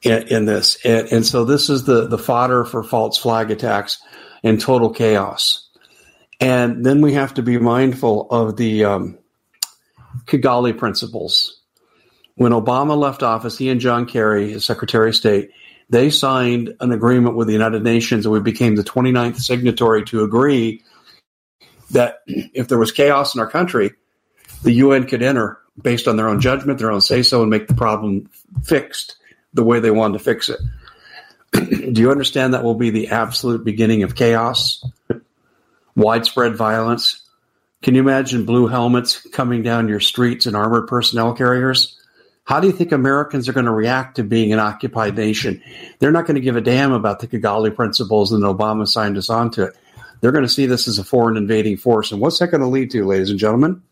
in, 0.02 0.28
in 0.28 0.44
this. 0.44 0.78
And, 0.84 1.08
and, 1.08 1.26
so 1.26 1.44
this 1.44 1.68
is 1.68 1.84
the, 1.84 2.06
the 2.06 2.18
fodder 2.18 2.64
for 2.64 2.82
false 2.82 3.18
flag 3.18 3.50
attacks 3.50 4.00
and 4.42 4.60
total 4.60 4.90
chaos. 4.90 5.68
And 6.40 6.84
then 6.84 7.00
we 7.00 7.14
have 7.14 7.34
to 7.34 7.42
be 7.42 7.58
mindful 7.58 8.28
of 8.30 8.56
the 8.56 8.84
um, 8.84 9.18
Kigali 10.26 10.76
principles. 10.76 11.60
When 12.36 12.52
Obama 12.52 12.96
left 12.96 13.22
office, 13.22 13.56
he 13.56 13.70
and 13.70 13.80
John 13.80 14.06
Kerry, 14.06 14.50
his 14.52 14.64
Secretary 14.64 15.08
of 15.08 15.16
State, 15.16 15.50
they 15.90 16.10
signed 16.10 16.74
an 16.80 16.92
agreement 16.92 17.36
with 17.36 17.46
the 17.46 17.52
United 17.52 17.82
Nations 17.82 18.26
and 18.26 18.32
we 18.32 18.40
became 18.40 18.76
the 18.76 18.84
29th 18.84 19.40
signatory 19.40 20.04
to 20.04 20.24
agree 20.24 20.82
that 21.90 22.18
if 22.26 22.68
there 22.68 22.78
was 22.78 22.92
chaos 22.92 23.34
in 23.34 23.40
our 23.40 23.50
country, 23.50 23.92
the 24.62 24.72
UN 24.72 25.06
could 25.06 25.22
enter 25.22 25.58
based 25.80 26.08
on 26.08 26.16
their 26.16 26.28
own 26.28 26.40
judgment, 26.40 26.78
their 26.78 26.90
own 26.90 27.00
say 27.00 27.22
so, 27.22 27.42
and 27.42 27.50
make 27.50 27.66
the 27.66 27.74
problem 27.74 28.30
fixed 28.62 29.16
the 29.52 29.64
way 29.64 29.80
they 29.80 29.90
wanted 29.90 30.18
to 30.18 30.24
fix 30.24 30.48
it. 30.48 30.60
Do 31.92 32.00
you 32.00 32.10
understand 32.10 32.54
that 32.54 32.64
will 32.64 32.74
be 32.74 32.90
the 32.90 33.08
absolute 33.08 33.64
beginning 33.64 34.02
of 34.02 34.14
chaos, 34.14 34.84
widespread 35.94 36.56
violence? 36.56 37.20
Can 37.82 37.94
you 37.94 38.00
imagine 38.00 38.46
blue 38.46 38.66
helmets 38.66 39.20
coming 39.28 39.62
down 39.62 39.88
your 39.88 40.00
streets 40.00 40.46
and 40.46 40.56
armored 40.56 40.88
personnel 40.88 41.34
carriers? 41.34 42.00
How 42.44 42.60
do 42.60 42.66
you 42.66 42.72
think 42.72 42.92
Americans 42.92 43.48
are 43.48 43.54
going 43.54 43.66
to 43.66 43.72
react 43.72 44.16
to 44.16 44.22
being 44.22 44.52
an 44.52 44.58
occupied 44.58 45.16
nation? 45.16 45.62
They're 45.98 46.12
not 46.12 46.26
going 46.26 46.34
to 46.34 46.40
give 46.40 46.56
a 46.56 46.60
damn 46.60 46.92
about 46.92 47.20
the 47.20 47.26
Kigali 47.26 47.74
principles 47.74 48.32
and 48.32 48.44
Obama 48.44 48.86
signed 48.86 49.16
us 49.16 49.30
onto 49.30 49.62
it. 49.62 49.74
They're 50.20 50.32
going 50.32 50.44
to 50.44 50.50
see 50.50 50.66
this 50.66 50.86
as 50.86 50.98
a 50.98 51.04
foreign 51.04 51.36
invading 51.36 51.78
force. 51.78 52.12
And 52.12 52.20
what's 52.20 52.38
that 52.38 52.48
going 52.48 52.60
to 52.60 52.66
lead 52.66 52.90
to, 52.92 53.06
ladies 53.06 53.30
and 53.30 53.38
gentlemen? 53.38 53.82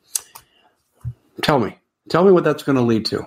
Tell 1.42 1.59
me. 1.59 1.78
Tell 2.09 2.25
me 2.25 2.32
what 2.32 2.44
that's 2.44 2.62
going 2.62 2.76
to 2.76 2.82
lead 2.82 3.06
to. 3.06 3.26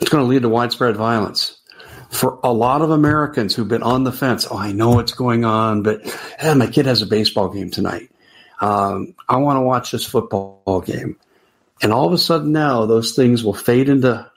It's 0.00 0.10
going 0.10 0.24
to 0.24 0.28
lead 0.28 0.42
to 0.42 0.48
widespread 0.48 0.96
violence. 0.96 1.58
For 2.10 2.38
a 2.42 2.52
lot 2.52 2.82
of 2.82 2.90
Americans 2.90 3.54
who've 3.54 3.68
been 3.68 3.82
on 3.82 4.04
the 4.04 4.12
fence, 4.12 4.46
oh, 4.50 4.56
I 4.56 4.72
know 4.72 4.90
what's 4.90 5.12
going 5.12 5.44
on, 5.44 5.82
but 5.82 6.00
eh, 6.38 6.54
my 6.54 6.66
kid 6.66 6.86
has 6.86 7.02
a 7.02 7.06
baseball 7.06 7.48
game 7.48 7.70
tonight. 7.70 8.10
Um, 8.60 9.14
I 9.28 9.36
want 9.36 9.56
to 9.56 9.60
watch 9.60 9.90
this 9.90 10.06
football 10.06 10.82
game. 10.86 11.16
And 11.82 11.92
all 11.92 12.06
of 12.06 12.12
a 12.12 12.18
sudden 12.18 12.52
now, 12.52 12.86
those 12.86 13.12
things 13.14 13.44
will 13.44 13.54
fade 13.54 13.88
into 13.88 14.30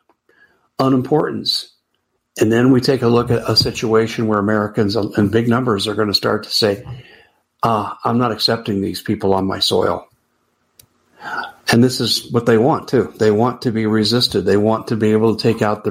unimportance. 0.80 1.74
And 2.40 2.52
then 2.52 2.72
we 2.72 2.82
take 2.82 3.02
a 3.02 3.08
look 3.08 3.30
at 3.30 3.50
a 3.50 3.56
situation 3.56 4.28
where 4.28 4.40
Americans 4.40 4.96
in 4.96 5.30
big 5.30 5.48
numbers 5.48 5.88
are 5.88 5.96
going 5.96 6.08
to 6.08 6.14
start 6.14 6.44
to 6.44 6.50
say, 6.50 6.86
uh, 7.64 7.94
I'm 8.04 8.18
not 8.18 8.32
accepting 8.32 8.82
these 8.82 9.02
people 9.02 9.34
on 9.34 9.46
my 9.46 9.60
soil. 9.60 10.08
And 11.72 11.84
this 11.84 12.02
is 12.02 12.32
what 12.32 12.46
they 12.46 12.58
want 12.58 12.88
too. 12.88 13.14
They 13.18 13.32
want 13.32 13.62
to 13.64 13.72
be 13.72 13.86
resisted. 13.86 14.46
They 14.46 14.58
want 14.58 14.88
to 14.88 14.96
be 14.96 15.12
able 15.12 15.36
to 15.36 15.42
take 15.42 15.62
out 15.62 15.84
the 15.84 15.91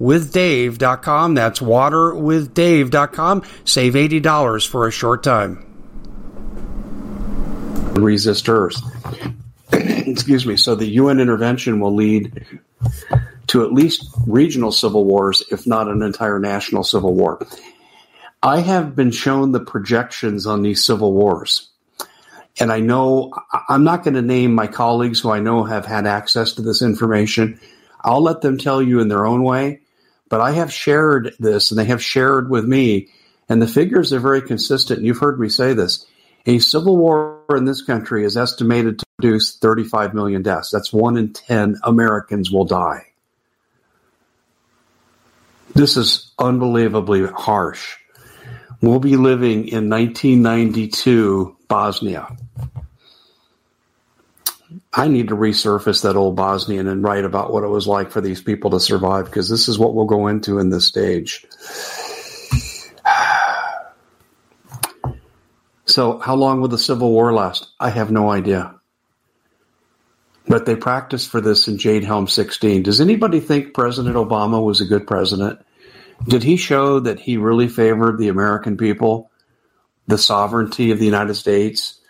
waterwithdave.com. 0.00 1.34
That's 1.34 1.60
waterwithdave.com. 1.60 3.42
Save 3.64 3.94
$80 3.94 4.68
for 4.68 4.86
a 4.86 4.90
short 4.90 5.22
time. 5.22 5.66
Resistors. 7.94 8.80
Excuse 9.72 10.46
me. 10.46 10.56
So 10.56 10.74
the 10.74 10.86
UN 10.86 11.20
intervention 11.20 11.80
will 11.80 11.94
lead 11.94 12.46
to 13.48 13.64
at 13.64 13.72
least 13.72 14.08
regional 14.26 14.72
civil 14.72 15.04
wars, 15.04 15.42
if 15.50 15.66
not 15.66 15.88
an 15.88 16.02
entire 16.02 16.38
national 16.38 16.84
civil 16.84 17.14
war. 17.14 17.46
I 18.42 18.60
have 18.60 18.96
been 18.96 19.10
shown 19.10 19.52
the 19.52 19.60
projections 19.60 20.46
on 20.46 20.62
these 20.62 20.84
civil 20.84 21.12
wars. 21.12 21.68
And 22.60 22.72
I 22.72 22.80
know 22.80 23.32
I'm 23.68 23.84
not 23.84 24.04
going 24.04 24.14
to 24.14 24.22
name 24.22 24.54
my 24.54 24.66
colleagues 24.66 25.20
who 25.20 25.30
I 25.30 25.40
know 25.40 25.64
have 25.64 25.86
had 25.86 26.06
access 26.06 26.52
to 26.54 26.62
this 26.62 26.82
information. 26.82 27.60
I'll 28.00 28.22
let 28.22 28.40
them 28.40 28.58
tell 28.58 28.82
you 28.82 29.00
in 29.00 29.08
their 29.08 29.24
own 29.24 29.42
way. 29.42 29.81
But 30.32 30.40
I 30.40 30.52
have 30.52 30.72
shared 30.72 31.34
this 31.38 31.70
and 31.70 31.78
they 31.78 31.84
have 31.84 32.02
shared 32.02 32.48
with 32.48 32.64
me, 32.64 33.08
and 33.50 33.60
the 33.60 33.66
figures 33.66 34.14
are 34.14 34.18
very 34.18 34.40
consistent. 34.40 35.02
You've 35.02 35.18
heard 35.18 35.38
me 35.38 35.50
say 35.50 35.74
this. 35.74 36.06
A 36.46 36.58
civil 36.58 36.96
war 36.96 37.42
in 37.50 37.66
this 37.66 37.82
country 37.82 38.24
is 38.24 38.34
estimated 38.34 38.98
to 38.98 39.06
produce 39.18 39.58
35 39.58 40.14
million 40.14 40.40
deaths. 40.40 40.70
That's 40.70 40.90
one 40.90 41.18
in 41.18 41.34
10 41.34 41.80
Americans 41.82 42.50
will 42.50 42.64
die. 42.64 43.08
This 45.74 45.98
is 45.98 46.32
unbelievably 46.38 47.26
harsh. 47.26 47.98
We'll 48.80 49.00
be 49.00 49.18
living 49.18 49.68
in 49.68 49.90
1992 49.90 51.58
Bosnia. 51.68 52.38
I 54.94 55.08
need 55.08 55.28
to 55.28 55.36
resurface 55.36 56.02
that 56.02 56.16
old 56.16 56.36
Bosnian 56.36 56.86
and 56.86 57.02
write 57.02 57.24
about 57.24 57.52
what 57.52 57.64
it 57.64 57.68
was 57.68 57.86
like 57.86 58.10
for 58.10 58.20
these 58.20 58.42
people 58.42 58.70
to 58.70 58.80
survive 58.80 59.24
because 59.24 59.48
this 59.48 59.66
is 59.68 59.78
what 59.78 59.94
we'll 59.94 60.04
go 60.04 60.26
into 60.26 60.58
in 60.58 60.70
this 60.70 60.86
stage. 60.86 61.46
So, 65.84 66.20
how 66.20 66.36
long 66.36 66.60
will 66.60 66.68
the 66.68 66.78
Civil 66.78 67.10
War 67.10 67.34
last? 67.34 67.68
I 67.78 67.90
have 67.90 68.10
no 68.10 68.30
idea. 68.30 68.80
But 70.46 70.64
they 70.64 70.74
practiced 70.74 71.28
for 71.28 71.40
this 71.40 71.68
in 71.68 71.76
Jade 71.76 72.04
Helm 72.04 72.28
16. 72.28 72.84
Does 72.84 73.00
anybody 73.00 73.40
think 73.40 73.74
President 73.74 74.16
Obama 74.16 74.64
was 74.64 74.80
a 74.80 74.86
good 74.86 75.06
president? 75.06 75.58
Did 76.26 76.44
he 76.44 76.56
show 76.56 77.00
that 77.00 77.20
he 77.20 77.36
really 77.36 77.68
favored 77.68 78.16
the 78.16 78.28
American 78.28 78.78
people, 78.78 79.30
the 80.06 80.16
sovereignty 80.16 80.92
of 80.92 80.98
the 80.98 81.04
United 81.04 81.34
States? 81.34 82.00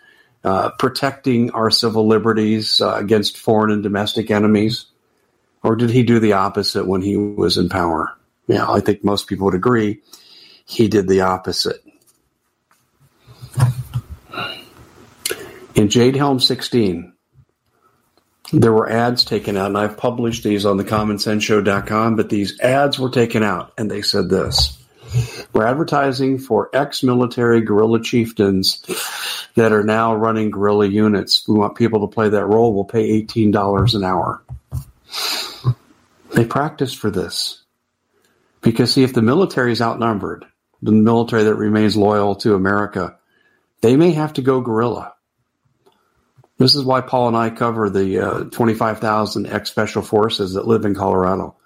Uh, 0.43 0.71
protecting 0.77 1.51
our 1.51 1.71
civil 1.71 2.05
liberties 2.05 2.81
uh, 2.81 2.95
against 2.95 3.37
foreign 3.37 3.71
and 3.71 3.81
domestic 3.81 4.29
enemies. 4.29 4.87
Or 5.63 5.77
did 5.77 5.89
he 5.89 6.03
do 6.03 6.19
the 6.19 6.33
opposite 6.33 6.85
when 6.85 7.01
he 7.01 7.15
was 7.15 7.57
in 7.57 7.69
power? 7.69 8.13
Yeah, 8.47 8.69
I 8.69 8.81
think 8.81 9.05
most 9.05 9.27
people 9.27 9.45
would 9.45 9.55
agree 9.55 10.01
he 10.65 10.89
did 10.89 11.07
the 11.07 11.21
opposite. 11.21 11.81
In 15.75 15.89
Jade 15.89 16.17
Helm 16.17 16.39
16, 16.39 17.13
there 18.51 18.73
were 18.73 18.89
ads 18.89 19.23
taken 19.23 19.57
out, 19.57 19.67
and 19.67 19.77
I've 19.77 19.97
published 19.97 20.43
these 20.43 20.65
on 20.65 20.77
the 20.77 20.83
commonsenseshow.com, 20.83 22.15
but 22.15 22.29
these 22.29 22.59
ads 22.59 22.99
were 22.99 23.09
taken 23.09 23.43
out, 23.43 23.73
and 23.77 23.89
they 23.89 24.01
said 24.01 24.29
this. 24.29 24.77
We're 25.53 25.65
advertising 25.65 26.39
for 26.39 26.69
ex-military 26.73 27.61
guerrilla 27.61 28.01
chieftains 28.01 28.83
that 29.55 29.71
are 29.71 29.83
now 29.83 30.15
running 30.15 30.51
guerrilla 30.51 30.87
units. 30.87 31.47
We 31.47 31.55
want 31.55 31.75
people 31.75 32.07
to 32.07 32.13
play 32.13 32.29
that 32.29 32.45
role. 32.45 32.73
We'll 32.73 32.85
pay 32.85 33.21
$18 33.21 33.95
an 33.95 34.03
hour. 34.03 34.43
They 36.33 36.45
practice 36.45 36.93
for 36.93 37.11
this. 37.11 37.63
Because 38.61 38.93
see, 38.93 39.03
if 39.03 39.13
the 39.13 39.21
military 39.21 39.71
is 39.71 39.81
outnumbered, 39.81 40.45
the 40.81 40.91
military 40.91 41.43
that 41.43 41.55
remains 41.55 41.95
loyal 41.95 42.35
to 42.37 42.55
America, 42.55 43.17
they 43.81 43.95
may 43.95 44.11
have 44.11 44.33
to 44.33 44.41
go 44.41 44.61
guerrilla. 44.61 45.13
This 46.57 46.75
is 46.75 46.85
why 46.85 47.01
Paul 47.01 47.29
and 47.29 47.37
I 47.37 47.49
cover 47.49 47.89
the 47.89 48.19
uh, 48.19 48.43
25,000 48.45 49.47
ex 49.47 49.69
special 49.69 50.01
forces 50.01 50.53
that 50.53 50.67
live 50.67 50.85
in 50.85 50.95
Colorado 50.95 51.57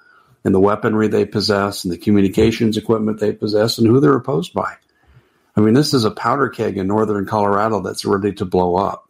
and 0.43 0.56
the 0.56 0.60
weaponry 0.60 1.08
they 1.08 1.26
possess 1.26 1.84
and 1.84 1.93
the 1.93 1.97
communications 1.97 2.78
equipment 2.78 3.19
they 3.19 3.34
possess 3.34 3.78
and 3.78 3.88
who 3.88 4.00
they're 4.00 4.15
opposed 4.15 4.54
by. 4.54 4.76
I 5.58 5.62
mean, 5.62 5.74
this 5.74 5.93
is 5.93 6.06
a 6.06 6.12
powder 6.12 6.50
keg 6.50 6.78
in 6.78 6.88
northern 6.88 7.26
Colorado 7.26 7.82
that's 7.82 8.06
ready 8.06 8.32
to 8.34 8.46
blow 8.46 8.76
up. 8.76 9.10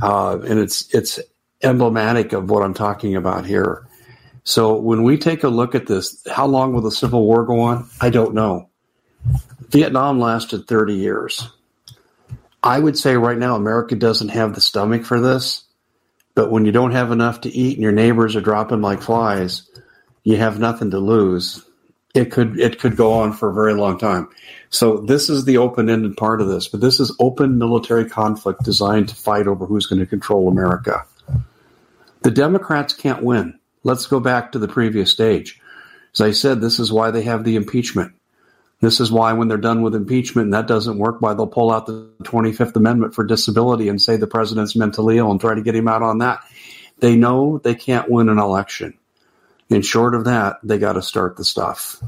Uh, 0.00 0.40
and 0.40 0.58
it's, 0.58 0.92
it's 0.94 1.20
emblematic 1.62 2.32
of 2.32 2.48
what 2.48 2.62
I'm 2.62 2.72
talking 2.72 3.14
about 3.14 3.44
here. 3.44 3.86
So 4.42 4.76
when 4.76 5.02
we 5.02 5.18
take 5.18 5.44
a 5.44 5.48
look 5.48 5.74
at 5.74 5.86
this, 5.86 6.26
how 6.26 6.46
long 6.46 6.72
will 6.72 6.80
the 6.80 6.90
Civil 6.90 7.26
War 7.26 7.44
go 7.44 7.60
on? 7.60 7.88
I 8.00 8.08
don't 8.08 8.34
know. 8.34 8.70
Vietnam 9.68 10.18
lasted 10.18 10.66
30 10.66 10.94
years. 10.94 11.48
I 12.62 12.78
would 12.78 12.98
say 12.98 13.16
right 13.16 13.38
now 13.38 13.54
America 13.54 13.94
doesn't 13.94 14.30
have 14.30 14.54
the 14.54 14.60
stomach 14.60 15.04
for 15.04 15.20
this. 15.20 15.64
But 16.34 16.50
when 16.50 16.64
you 16.64 16.72
don't 16.72 16.92
have 16.92 17.12
enough 17.12 17.42
to 17.42 17.50
eat 17.50 17.74
and 17.74 17.82
your 17.82 17.92
neighbors 17.92 18.36
are 18.36 18.40
dropping 18.40 18.80
like 18.80 19.02
flies, 19.02 19.68
you 20.24 20.36
have 20.36 20.58
nothing 20.58 20.90
to 20.92 20.98
lose. 20.98 21.62
It 22.14 22.32
could 22.32 22.58
it 22.58 22.80
could 22.80 22.96
go 22.96 23.12
on 23.12 23.32
for 23.32 23.50
a 23.50 23.54
very 23.54 23.74
long 23.74 23.98
time. 23.98 24.28
So 24.68 24.98
this 24.98 25.30
is 25.30 25.44
the 25.44 25.58
open-ended 25.58 26.16
part 26.16 26.40
of 26.40 26.48
this, 26.48 26.66
but 26.68 26.80
this 26.80 26.98
is 26.98 27.14
open 27.20 27.58
military 27.58 28.08
conflict 28.08 28.64
designed 28.64 29.08
to 29.10 29.14
fight 29.14 29.46
over 29.46 29.66
who's 29.66 29.86
going 29.86 30.00
to 30.00 30.06
control 30.06 30.48
America. 30.48 31.04
The 32.22 32.30
Democrats 32.30 32.94
can't 32.94 33.22
win. 33.22 33.58
Let's 33.84 34.06
go 34.06 34.20
back 34.20 34.52
to 34.52 34.58
the 34.58 34.68
previous 34.68 35.10
stage. 35.10 35.60
As 36.14 36.20
I 36.20 36.32
said, 36.32 36.60
this 36.60 36.78
is 36.78 36.92
why 36.92 37.10
they 37.10 37.22
have 37.22 37.44
the 37.44 37.56
impeachment. 37.56 38.12
This 38.80 38.98
is 38.98 39.12
why 39.12 39.32
when 39.34 39.48
they're 39.48 39.58
done 39.58 39.82
with 39.82 39.94
impeachment 39.94 40.46
and 40.46 40.54
that 40.54 40.66
doesn't 40.66 40.98
work, 40.98 41.20
why 41.20 41.34
they'll 41.34 41.46
pull 41.46 41.70
out 41.70 41.86
the 41.86 42.10
25th 42.22 42.76
Amendment 42.76 43.14
for 43.14 43.24
disability 43.24 43.88
and 43.88 44.00
say 44.00 44.16
the 44.16 44.26
president's 44.26 44.74
mentally 44.74 45.18
ill 45.18 45.30
and 45.30 45.40
try 45.40 45.54
to 45.54 45.62
get 45.62 45.74
him 45.74 45.88
out 45.88 46.02
on 46.02 46.18
that. 46.18 46.42
They 46.98 47.16
know 47.16 47.58
they 47.58 47.74
can't 47.74 48.10
win 48.10 48.28
an 48.28 48.38
election. 48.38 48.94
And 49.70 49.84
short 49.84 50.14
of 50.14 50.24
that, 50.24 50.58
they 50.62 50.78
got 50.78 50.94
to 50.94 51.02
start 51.02 51.36
the 51.36 51.44
stuff. 51.44 52.02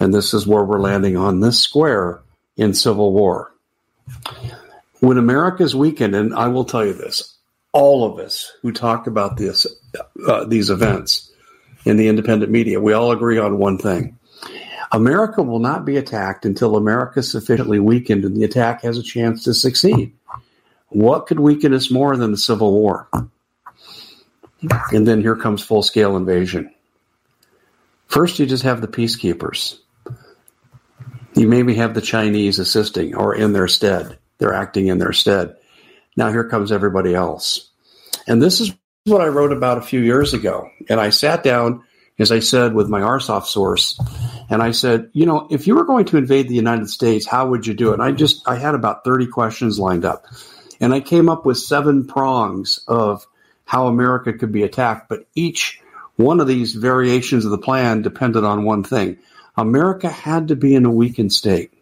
And 0.00 0.12
this 0.12 0.34
is 0.34 0.46
where 0.46 0.64
we're 0.64 0.80
landing 0.80 1.16
on 1.16 1.40
this 1.40 1.60
square 1.60 2.22
in 2.56 2.74
Civil 2.74 3.12
War. 3.12 3.52
When 5.00 5.18
America's 5.18 5.76
weakened, 5.76 6.14
and 6.14 6.34
I 6.34 6.48
will 6.48 6.64
tell 6.64 6.84
you 6.84 6.94
this, 6.94 7.34
all 7.72 8.04
of 8.04 8.18
us 8.18 8.50
who 8.62 8.72
talk 8.72 9.06
about 9.06 9.36
this, 9.36 9.66
uh, 10.26 10.44
these 10.44 10.70
events 10.70 11.30
in 11.84 11.98
the 11.98 12.08
independent 12.08 12.50
media, 12.50 12.80
we 12.80 12.94
all 12.94 13.12
agree 13.12 13.38
on 13.38 13.58
one 13.58 13.78
thing 13.78 14.18
America 14.92 15.42
will 15.42 15.58
not 15.58 15.84
be 15.84 15.96
attacked 15.96 16.46
until 16.46 16.76
America 16.76 17.20
is 17.20 17.30
sufficiently 17.30 17.78
weakened 17.78 18.24
and 18.24 18.36
the 18.36 18.44
attack 18.44 18.82
has 18.82 18.98
a 18.98 19.02
chance 19.02 19.44
to 19.44 19.54
succeed. 19.54 20.12
What 20.88 21.26
could 21.26 21.40
weaken 21.40 21.74
us 21.74 21.90
more 21.90 22.16
than 22.16 22.30
the 22.30 22.36
Civil 22.36 22.72
War? 22.72 23.08
And 24.92 25.06
then 25.06 25.20
here 25.20 25.36
comes 25.36 25.62
full 25.62 25.82
scale 25.82 26.16
invasion. 26.16 26.72
First, 28.06 28.38
you 28.38 28.46
just 28.46 28.62
have 28.62 28.80
the 28.80 28.88
peacekeepers. 28.88 29.78
You 31.34 31.48
maybe 31.48 31.74
have 31.74 31.94
the 31.94 32.00
Chinese 32.00 32.58
assisting 32.58 33.14
or 33.14 33.34
in 33.34 33.52
their 33.52 33.68
stead. 33.68 34.18
They're 34.38 34.54
acting 34.54 34.86
in 34.86 34.98
their 34.98 35.12
stead. 35.12 35.56
Now 36.16 36.30
here 36.30 36.48
comes 36.48 36.72
everybody 36.72 37.14
else. 37.14 37.70
And 38.26 38.40
this 38.40 38.60
is 38.60 38.74
what 39.04 39.20
I 39.20 39.28
wrote 39.28 39.52
about 39.52 39.78
a 39.78 39.82
few 39.82 40.00
years 40.00 40.34
ago. 40.34 40.70
And 40.88 40.98
I 40.98 41.10
sat 41.10 41.42
down 41.42 41.82
as 42.18 42.32
I 42.32 42.38
said, 42.38 42.74
with 42.74 42.88
my 42.88 43.00
RSOF 43.00 43.44
source. 43.44 44.00
And 44.48 44.62
I 44.62 44.70
said, 44.70 45.10
you 45.12 45.26
know, 45.26 45.46
if 45.50 45.66
you 45.66 45.74
were 45.74 45.84
going 45.84 46.06
to 46.06 46.16
invade 46.16 46.48
the 46.48 46.54
United 46.54 46.88
States, 46.88 47.26
how 47.26 47.48
would 47.48 47.66
you 47.66 47.74
do 47.74 47.90
it? 47.90 47.94
And 47.94 48.02
I 48.02 48.12
just, 48.12 48.48
I 48.48 48.56
had 48.56 48.74
about 48.74 49.04
30 49.04 49.26
questions 49.26 49.78
lined 49.78 50.04
up. 50.04 50.24
And 50.80 50.94
I 50.94 51.00
came 51.00 51.28
up 51.28 51.44
with 51.44 51.58
seven 51.58 52.06
prongs 52.06 52.80
of 52.88 53.26
how 53.64 53.86
America 53.86 54.32
could 54.32 54.52
be 54.52 54.62
attacked. 54.62 55.08
But 55.08 55.26
each 55.34 55.80
one 56.16 56.40
of 56.40 56.46
these 56.46 56.74
variations 56.74 57.44
of 57.44 57.50
the 57.50 57.58
plan 57.58 58.02
depended 58.02 58.44
on 58.44 58.64
one 58.64 58.84
thing. 58.84 59.18
America 59.56 60.08
had 60.08 60.48
to 60.48 60.56
be 60.56 60.74
in 60.74 60.84
a 60.84 60.90
weakened 60.90 61.32
state. 61.32 61.72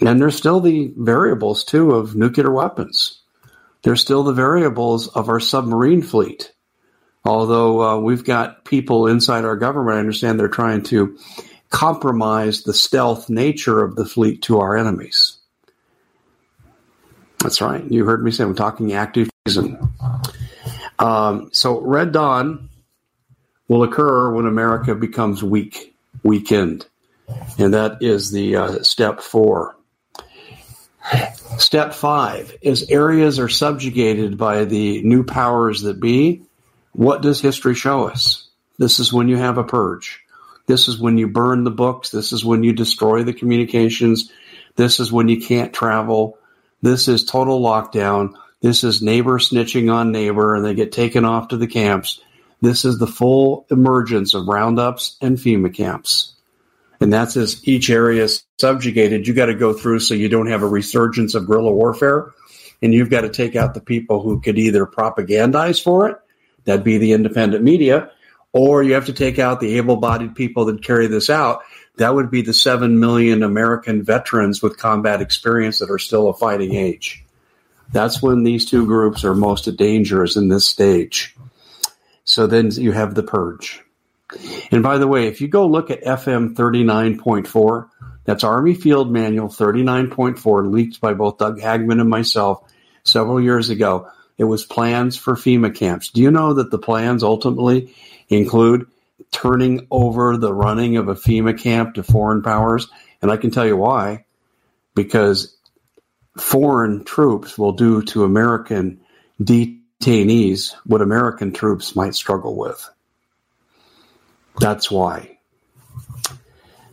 And 0.00 0.20
there's 0.20 0.36
still 0.36 0.60
the 0.60 0.92
variables, 0.96 1.64
too, 1.64 1.92
of 1.92 2.14
nuclear 2.14 2.52
weapons. 2.52 3.20
There's 3.82 4.00
still 4.00 4.22
the 4.22 4.32
variables 4.32 5.08
of 5.08 5.28
our 5.28 5.40
submarine 5.40 6.02
fleet 6.02 6.52
Although 7.24 7.82
uh, 7.82 7.98
we've 7.98 8.24
got 8.24 8.64
people 8.64 9.06
inside 9.06 9.44
our 9.44 9.56
government, 9.56 9.96
I 9.96 10.00
understand 10.00 10.40
they're 10.40 10.48
trying 10.48 10.82
to 10.84 11.18
compromise 11.68 12.62
the 12.62 12.72
stealth 12.72 13.28
nature 13.28 13.82
of 13.82 13.96
the 13.96 14.06
fleet 14.06 14.42
to 14.42 14.60
our 14.60 14.76
enemies. 14.76 15.36
That's 17.40 17.60
right. 17.60 17.84
You 17.84 18.04
heard 18.04 18.24
me 18.24 18.30
say 18.30 18.44
I'm 18.44 18.54
talking 18.54 18.94
active 18.94 19.30
treason. 19.44 19.92
Um, 20.98 21.50
so 21.52 21.80
Red 21.80 22.12
Dawn 22.12 22.67
will 23.68 23.82
occur 23.82 24.32
when 24.32 24.46
America 24.46 24.94
becomes 24.94 25.42
weak, 25.42 25.94
weakened, 26.22 26.86
and 27.58 27.74
that 27.74 28.02
is 28.02 28.30
the 28.30 28.56
uh, 28.56 28.82
step 28.82 29.20
four. 29.20 29.76
Step 31.58 31.94
five 31.94 32.56
is 32.60 32.90
areas 32.90 33.38
are 33.38 33.48
subjugated 33.48 34.36
by 34.36 34.64
the 34.64 35.02
new 35.02 35.24
powers 35.24 35.82
that 35.82 36.00
be 36.00 36.42
what 36.92 37.22
does 37.22 37.40
history 37.40 37.74
show 37.74 38.08
us? 38.08 38.48
This 38.78 38.98
is 38.98 39.12
when 39.12 39.28
you 39.28 39.36
have 39.36 39.56
a 39.56 39.64
purge. 39.64 40.20
This 40.66 40.88
is 40.88 40.98
when 40.98 41.16
you 41.16 41.28
burn 41.28 41.64
the 41.64 41.70
books. 41.70 42.10
This 42.10 42.32
is 42.32 42.44
when 42.44 42.62
you 42.64 42.72
destroy 42.72 43.22
the 43.22 43.32
communications. 43.32 44.32
This 44.76 45.00
is 45.00 45.12
when 45.12 45.28
you 45.28 45.40
can't 45.40 45.72
travel. 45.72 46.38
This 46.82 47.08
is 47.08 47.24
total 47.24 47.60
lockdown. 47.60 48.34
This 48.60 48.84
is 48.84 49.00
neighbor 49.00 49.38
snitching 49.38 49.92
on 49.92 50.12
neighbor 50.12 50.54
and 50.54 50.64
they 50.64 50.74
get 50.74 50.90
taken 50.92 51.24
off 51.24 51.48
to 51.48 51.56
the 51.56 51.66
camps. 51.66 52.20
This 52.60 52.84
is 52.84 52.98
the 52.98 53.06
full 53.06 53.66
emergence 53.70 54.34
of 54.34 54.48
roundups 54.48 55.16
and 55.20 55.36
FEMA 55.36 55.72
camps. 55.72 56.34
And 57.00 57.12
that's 57.12 57.36
as 57.36 57.66
each 57.66 57.90
area 57.90 58.24
is 58.24 58.44
subjugated. 58.58 59.28
You 59.28 59.34
got 59.34 59.46
to 59.46 59.54
go 59.54 59.72
through 59.72 60.00
so 60.00 60.14
you 60.14 60.28
don't 60.28 60.48
have 60.48 60.62
a 60.62 60.68
resurgence 60.68 61.34
of 61.34 61.46
guerrilla 61.46 61.72
warfare. 61.72 62.32
And 62.82 62.92
you've 62.92 63.10
got 63.10 63.20
to 63.20 63.28
take 63.28 63.54
out 63.54 63.74
the 63.74 63.80
people 63.80 64.22
who 64.22 64.40
could 64.40 64.58
either 64.58 64.86
propagandize 64.86 65.82
for 65.82 66.08
it 66.08 66.18
That'd 66.68 66.84
be 66.84 66.98
the 66.98 67.12
independent 67.12 67.64
media. 67.64 68.10
Or 68.52 68.82
you 68.82 68.92
have 68.92 69.06
to 69.06 69.14
take 69.14 69.38
out 69.38 69.58
the 69.58 69.78
able 69.78 69.96
bodied 69.96 70.34
people 70.34 70.66
that 70.66 70.82
carry 70.82 71.06
this 71.06 71.30
out. 71.30 71.62
That 71.96 72.14
would 72.14 72.30
be 72.30 72.42
the 72.42 72.52
7 72.52 73.00
million 73.00 73.42
American 73.42 74.02
veterans 74.02 74.62
with 74.62 74.76
combat 74.76 75.22
experience 75.22 75.78
that 75.78 75.90
are 75.90 75.98
still 75.98 76.28
of 76.28 76.38
fighting 76.38 76.74
age. 76.74 77.24
That's 77.92 78.20
when 78.20 78.42
these 78.42 78.66
two 78.66 78.84
groups 78.84 79.24
are 79.24 79.34
most 79.34 79.64
dangerous 79.76 80.36
in 80.36 80.48
this 80.48 80.66
stage. 80.66 81.34
So 82.28 82.46
then 82.46 82.70
you 82.72 82.92
have 82.92 83.14
the 83.14 83.22
purge. 83.22 83.82
And 84.70 84.82
by 84.82 84.98
the 84.98 85.08
way, 85.08 85.28
if 85.28 85.40
you 85.40 85.48
go 85.48 85.66
look 85.66 85.90
at 85.90 86.04
FM 86.04 86.54
39.4, 86.54 87.88
that's 88.24 88.44
Army 88.44 88.74
Field 88.74 89.10
Manual 89.10 89.48
39.4, 89.48 90.70
leaked 90.70 91.00
by 91.00 91.14
both 91.14 91.38
Doug 91.38 91.58
Hagmann 91.58 92.00
and 92.00 92.10
myself 92.10 92.70
several 93.02 93.40
years 93.40 93.70
ago. 93.70 94.10
It 94.36 94.44
was 94.44 94.66
plans 94.66 95.16
for 95.16 95.36
FEMA 95.36 95.74
camps. 95.74 96.10
Do 96.10 96.20
you 96.20 96.30
know 96.30 96.52
that 96.52 96.70
the 96.70 96.78
plans 96.78 97.22
ultimately 97.22 97.94
include 98.28 98.86
turning 99.30 99.86
over 99.90 100.36
the 100.36 100.52
running 100.52 100.98
of 100.98 101.08
a 101.08 101.14
FEMA 101.14 101.58
camp 101.58 101.94
to 101.94 102.02
foreign 102.02 102.42
powers? 102.42 102.88
And 103.22 103.30
I 103.30 103.38
can 103.38 103.50
tell 103.50 103.66
you 103.66 103.78
why. 103.78 104.26
Because 104.94 105.56
foreign 106.36 107.04
troops 107.04 107.56
will 107.56 107.72
do 107.72 108.02
to 108.02 108.24
American 108.24 109.00
detainees 110.00 110.74
what 110.84 111.02
American 111.02 111.52
troops 111.52 111.96
might 111.96 112.14
struggle 112.14 112.56
with. 112.56 112.88
That's 114.60 114.90
why. 114.90 115.38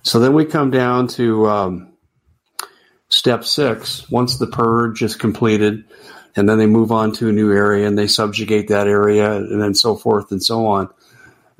So 0.03 0.19
then 0.19 0.33
we 0.33 0.45
come 0.45 0.71
down 0.71 1.07
to 1.09 1.47
um, 1.47 1.93
step 3.09 3.43
six. 3.43 4.09
Once 4.09 4.37
the 4.37 4.47
purge 4.47 5.01
is 5.01 5.15
completed, 5.15 5.85
and 6.35 6.47
then 6.49 6.57
they 6.57 6.67
move 6.67 6.91
on 6.91 7.11
to 7.13 7.29
a 7.29 7.31
new 7.31 7.51
area 7.53 7.87
and 7.87 7.97
they 7.97 8.07
subjugate 8.07 8.67
that 8.67 8.87
area 8.87 9.37
and 9.37 9.61
then 9.61 9.73
so 9.73 9.95
forth 9.95 10.31
and 10.31 10.43
so 10.43 10.67
on. 10.67 10.89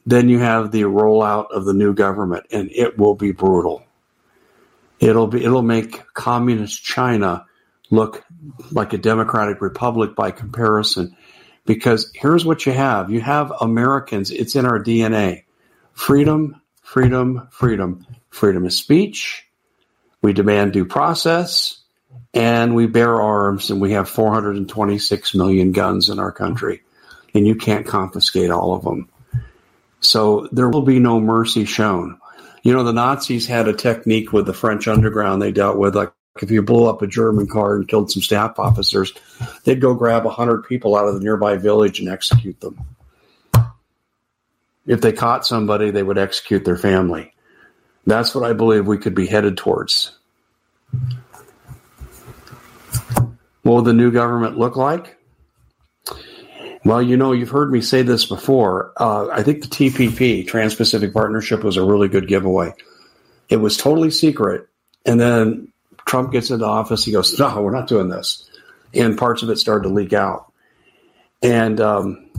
then 0.06 0.30
you 0.30 0.40
have 0.40 0.72
the 0.72 0.84
rollout 0.84 1.52
of 1.52 1.66
the 1.66 1.74
new 1.74 1.94
government, 1.94 2.46
and 2.52 2.70
it 2.72 2.98
will 2.98 3.16
be 3.16 3.32
brutal. 3.32 3.84
It'll 5.00 5.28
be 5.28 5.44
it'll 5.44 5.62
make 5.62 6.14
communist 6.14 6.84
China 6.84 7.46
look 7.90 8.24
like 8.72 8.94
a 8.94 8.98
democratic 8.98 9.62
republic 9.62 10.16
by 10.16 10.32
comparison. 10.32 11.16
Because 11.66 12.12
here's 12.14 12.46
what 12.46 12.66
you 12.66 12.72
have. 12.72 13.10
You 13.10 13.22
have 13.22 13.52
Americans, 13.60 14.32
it's 14.32 14.56
in 14.56 14.66
our 14.66 14.80
DNA. 14.80 15.44
Freedom, 15.94 16.62
freedom, 16.82 17.48
freedom. 17.52 18.06
Freedom 18.30 18.66
of 18.66 18.74
speech. 18.74 19.48
We 20.22 20.34
demand 20.34 20.74
due 20.74 20.86
process 20.86 21.82
and 22.34 22.76
we 22.76 22.86
bear 22.86 23.22
arms 23.22 23.72
and 23.72 23.80
we 23.80 23.94
have 23.94 24.10
426 24.10 25.36
million 25.36 25.72
guns 25.72 26.10
in 26.10 26.20
our 26.20 26.32
country 26.32 26.82
and 27.34 27.48
you 27.48 27.56
can't 27.56 27.86
confiscate 27.86 28.50
all 28.50 28.74
of 28.74 28.84
them. 28.84 29.10
So 30.00 30.48
there 30.52 30.70
will 30.70 30.82
be 30.82 31.00
no 31.00 31.20
mercy 31.20 31.66
shown. 31.66 32.20
You 32.64 32.74
know, 32.74 32.84
the 32.84 32.94
Nazis 32.94 33.48
had 33.48 33.68
a 33.68 33.74
technique 33.74 34.34
with 34.34 34.46
the 34.46 34.54
French 34.54 34.88
underground 34.88 35.42
they 35.42 35.52
dealt 35.52 35.78
with. 35.78 35.96
Like 35.96 36.12
if 36.42 36.52
you 36.52 36.62
blew 36.62 36.88
up 36.88 37.02
a 37.02 37.08
German 37.08 37.48
car 37.48 37.76
and 37.76 37.88
killed 37.88 38.12
some 38.12 38.22
staff 38.22 38.60
officers, 38.60 39.14
they'd 39.64 39.80
go 39.80 39.94
grab 39.94 40.26
100 40.26 40.64
people 40.64 40.96
out 40.96 41.08
of 41.08 41.14
the 41.14 41.22
nearby 41.22 41.56
village 41.56 42.00
and 42.00 42.10
execute 42.10 42.60
them. 42.60 42.80
If 44.86 45.02
they 45.02 45.14
caught 45.14 45.46
somebody, 45.46 45.92
they 45.92 46.04
would 46.04 46.18
execute 46.18 46.66
their 46.66 46.78
family. 46.78 47.34
That's 48.06 48.36
what 48.36 48.44
I 48.44 48.54
believe 48.54 48.86
we 48.86 48.98
could 48.98 49.16
be 49.16 49.26
headed 49.26 49.58
towards. 49.58 50.12
What 53.64 53.74
will 53.74 53.82
the 53.82 53.94
new 53.94 54.12
government 54.12 54.58
look 54.58 54.76
like? 54.76 55.18
Well, 56.84 57.02
you 57.02 57.18
know, 57.18 57.32
you've 57.32 57.50
heard 57.50 57.72
me 57.72 57.82
say 57.82 58.04
this 58.04 58.26
before. 58.26 58.94
Uh, 58.98 59.30
I 59.30 59.42
think 59.42 59.62
the 59.62 59.68
TPP, 59.68 60.46
Trans 60.46 60.76
Pacific 60.76 61.14
Partnership, 61.14 61.64
was 61.64 61.78
a 61.78 61.84
really 61.84 62.08
good 62.10 62.28
giveaway. 62.28 62.74
It 63.50 63.58
was 63.58 63.78
totally 63.78 64.12
secret. 64.12 64.68
And 65.04 65.20
then 65.20 65.74
Trump 66.06 66.32
gets 66.32 66.52
into 66.52 66.66
office. 66.66 67.04
He 67.04 67.12
goes, 67.12 67.38
No, 67.38 67.62
we're 67.62 67.72
not 67.72 67.88
doing 67.88 68.10
this. 68.10 68.50
And 68.94 69.18
parts 69.18 69.44
of 69.44 69.50
it 69.50 69.58
started 69.58 69.88
to 69.88 69.94
leak 69.94 70.14
out. 70.14 70.52
And 71.42 71.82
um, 71.82 72.30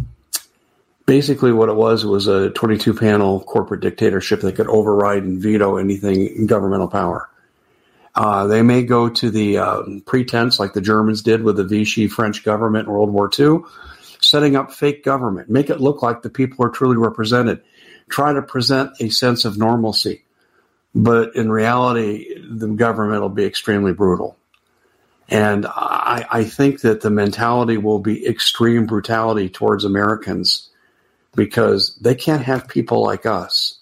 basically, 1.05 1.53
what 1.53 1.69
it 1.69 1.77
was 1.77 2.05
was 2.05 2.27
a 2.27 2.51
22 2.51 2.95
panel 2.95 3.41
corporate 3.41 3.81
dictatorship 3.81 4.41
that 4.41 4.57
could 4.57 4.69
override 4.69 5.23
and 5.23 5.41
veto 5.41 5.77
anything 5.77 6.27
in 6.27 6.47
governmental 6.47 6.89
power. 6.89 7.29
Uh, 8.15 8.47
they 8.47 8.63
may 8.63 8.83
go 8.83 9.11
to 9.11 9.31
the 9.31 9.59
uh, 9.59 9.83
pretense, 10.07 10.59
like 10.59 10.73
the 10.73 10.81
Germans 10.81 11.21
did 11.21 11.43
with 11.43 11.57
the 11.57 11.65
Vichy 11.65 12.09
French 12.09 12.45
government 12.45 12.87
in 12.87 12.95
World 12.95 13.11
War 13.11 13.31
II 13.39 13.59
setting 14.21 14.57
up 14.57 14.73
fake 14.73 15.05
government, 15.05 15.49
make 15.51 15.71
it 15.71 15.81
look 15.81 16.03
like 16.03 16.23
the 16.23 16.31
people 16.31 16.65
are 16.65 16.71
truly 16.71 16.97
represented, 16.97 17.63
try 18.09 18.33
to 18.33 18.43
present 18.43 18.91
a 19.01 19.09
sense 19.09 19.45
of 19.45 19.59
normalcy. 19.59 20.25
But 20.97 21.37
in 21.37 21.53
reality, 21.53 22.41
the 22.43 22.69
government 22.69 23.21
will 23.21 23.29
be 23.29 23.45
extremely 23.45 23.93
brutal. 23.93 24.39
And 25.29 25.67
I, 25.67 26.27
I 26.31 26.45
think 26.45 26.81
that 26.81 27.03
the 27.03 27.11
mentality 27.11 27.77
will 27.77 27.99
be 27.99 28.27
extreme 28.27 28.87
brutality 28.87 29.51
towards 29.51 29.85
Americans 29.85 30.71
because 31.35 31.95
they 31.97 32.15
can't 32.15 32.43
have 32.43 32.67
people 32.67 33.03
like 33.05 33.27
us 33.27 33.79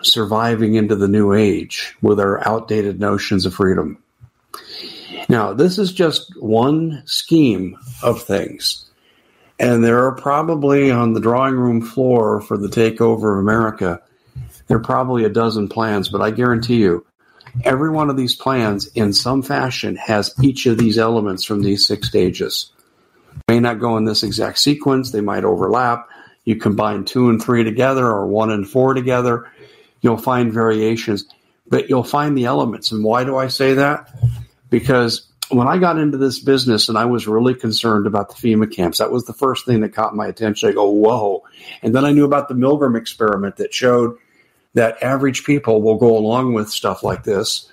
surviving 0.00 0.74
into 0.74 0.96
the 0.96 1.08
new 1.08 1.34
age 1.34 1.94
with 2.00 2.18
our 2.18 2.46
outdated 2.48 2.98
notions 2.98 3.44
of 3.44 3.52
freedom. 3.52 4.02
Now, 5.28 5.52
this 5.52 5.78
is 5.78 5.92
just 5.92 6.32
one 6.40 7.02
scheme 7.04 7.76
of 8.02 8.22
things. 8.22 8.86
And 9.58 9.84
there 9.84 10.04
are 10.06 10.14
probably 10.14 10.90
on 10.90 11.12
the 11.12 11.20
drawing 11.20 11.56
room 11.56 11.82
floor 11.82 12.40
for 12.40 12.56
the 12.56 12.68
takeover 12.68 13.32
of 13.32 13.38
America, 13.38 14.00
there 14.66 14.76
are 14.76 14.82
probably 14.82 15.24
a 15.24 15.30
dozen 15.30 15.68
plans, 15.68 16.08
but 16.08 16.20
I 16.20 16.30
guarantee 16.30 16.76
you, 16.76 17.06
every 17.64 17.90
one 17.90 18.10
of 18.10 18.16
these 18.16 18.34
plans 18.34 18.86
in 18.88 19.12
some 19.12 19.42
fashion 19.42 19.96
has 19.96 20.34
each 20.42 20.66
of 20.66 20.78
these 20.78 20.98
elements 20.98 21.44
from 21.44 21.62
these 21.62 21.86
six 21.86 22.08
stages. 22.08 22.72
May 23.48 23.60
not 23.60 23.80
go 23.80 23.96
in 23.96 24.04
this 24.04 24.22
exact 24.22 24.58
sequence, 24.58 25.10
they 25.10 25.20
might 25.20 25.44
overlap. 25.44 26.08
You 26.44 26.56
combine 26.56 27.04
two 27.04 27.28
and 27.28 27.42
three 27.42 27.64
together 27.64 28.06
or 28.06 28.26
one 28.26 28.50
and 28.50 28.68
four 28.68 28.94
together, 28.94 29.50
you'll 30.00 30.16
find 30.16 30.52
variations, 30.52 31.26
but 31.68 31.88
you'll 31.88 32.04
find 32.04 32.36
the 32.36 32.44
elements. 32.44 32.92
And 32.92 33.04
why 33.04 33.24
do 33.24 33.36
I 33.36 33.48
say 33.48 33.74
that? 33.74 34.12
Because 34.70 35.28
when 35.48 35.68
I 35.68 35.78
got 35.78 35.98
into 35.98 36.18
this 36.18 36.40
business 36.40 36.88
and 36.88 36.98
I 36.98 37.04
was 37.04 37.28
really 37.28 37.54
concerned 37.54 38.06
about 38.06 38.28
the 38.28 38.34
FEMA 38.34 38.72
camps, 38.72 38.98
that 38.98 39.12
was 39.12 39.26
the 39.26 39.32
first 39.32 39.64
thing 39.64 39.80
that 39.80 39.94
caught 39.94 40.14
my 40.14 40.26
attention. 40.26 40.68
I 40.68 40.72
go, 40.72 40.90
whoa. 40.90 41.44
And 41.82 41.94
then 41.94 42.04
I 42.04 42.12
knew 42.12 42.24
about 42.24 42.48
the 42.48 42.54
Milgram 42.54 42.96
experiment 42.96 43.56
that 43.56 43.72
showed 43.72 44.18
that 44.76 45.02
average 45.02 45.44
people 45.44 45.80
will 45.80 45.96
go 45.96 46.18
along 46.18 46.52
with 46.52 46.68
stuff 46.68 47.02
like 47.02 47.24
this 47.24 47.72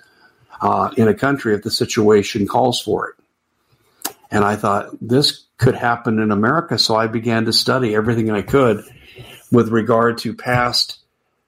uh, 0.62 0.90
in 0.96 1.06
a 1.06 1.12
country 1.12 1.54
if 1.54 1.62
the 1.62 1.70
situation 1.70 2.48
calls 2.48 2.80
for 2.80 3.10
it. 3.10 4.14
And 4.30 4.42
I 4.42 4.56
thought 4.56 4.88
this 5.02 5.44
could 5.58 5.74
happen 5.74 6.18
in 6.18 6.30
America. 6.30 6.78
So 6.78 6.96
I 6.96 7.06
began 7.06 7.44
to 7.44 7.52
study 7.52 7.94
everything 7.94 8.30
I 8.30 8.40
could 8.40 8.84
with 9.52 9.68
regard 9.68 10.16
to 10.18 10.34
past 10.34 10.98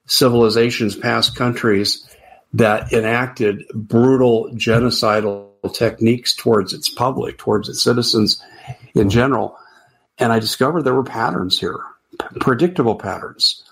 civilizations, 0.05 0.95
past 0.95 1.35
countries 1.37 2.07
that 2.53 2.93
enacted 2.93 3.65
brutal 3.73 4.51
genocidal 4.53 5.49
techniques 5.73 6.35
towards 6.35 6.75
its 6.75 6.91
public, 6.91 7.39
towards 7.39 7.71
its 7.71 7.83
citizens 7.83 8.43
in 8.95 9.09
general. 9.09 9.59
And 10.19 10.33
I 10.33 10.39
discovered 10.39 10.83
there 10.83 10.95
were 10.95 11.03
patterns 11.03 11.59
here, 11.59 11.81
predictable 12.41 12.97
patterns. 12.97 13.63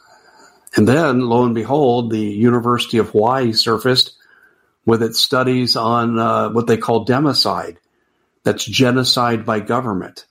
And 0.76 0.88
then, 0.88 1.20
lo 1.20 1.44
and 1.44 1.54
behold, 1.54 2.10
the 2.10 2.18
University 2.18 2.98
of 2.98 3.10
Hawaii 3.10 3.52
surfaced 3.52 4.16
with 4.84 5.02
its 5.02 5.20
studies 5.20 5.76
on 5.76 6.18
uh, 6.18 6.50
what 6.50 6.66
they 6.66 6.76
call 6.76 7.06
democide. 7.06 7.76
That's 8.42 8.64
genocide 8.64 9.46
by 9.46 9.60
government. 9.60 10.26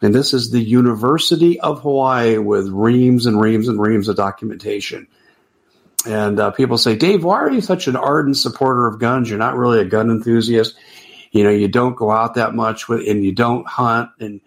And 0.00 0.14
this 0.14 0.32
is 0.32 0.50
the 0.50 0.62
University 0.62 1.60
of 1.60 1.82
Hawaii 1.82 2.38
with 2.38 2.68
reams 2.68 3.26
and 3.26 3.40
reams 3.40 3.68
and 3.68 3.80
reams 3.80 4.08
of 4.08 4.16
documentation. 4.16 5.08
And 6.06 6.40
uh, 6.40 6.50
people 6.52 6.78
say, 6.78 6.96
Dave, 6.96 7.22
why 7.22 7.40
are 7.40 7.50
you 7.50 7.60
such 7.60 7.86
an 7.86 7.96
ardent 7.96 8.38
supporter 8.38 8.86
of 8.86 8.98
guns? 8.98 9.28
You're 9.28 9.38
not 9.38 9.56
really 9.56 9.80
a 9.80 9.84
gun 9.84 10.10
enthusiast 10.10 10.74
you 11.30 11.44
know, 11.44 11.50
you 11.50 11.68
don't 11.68 11.96
go 11.96 12.10
out 12.10 12.34
that 12.34 12.54
much 12.54 12.88
with, 12.88 13.06
and 13.08 13.24
you 13.24 13.32
don't 13.32 13.66
hunt 13.66 14.10
and 14.18 14.40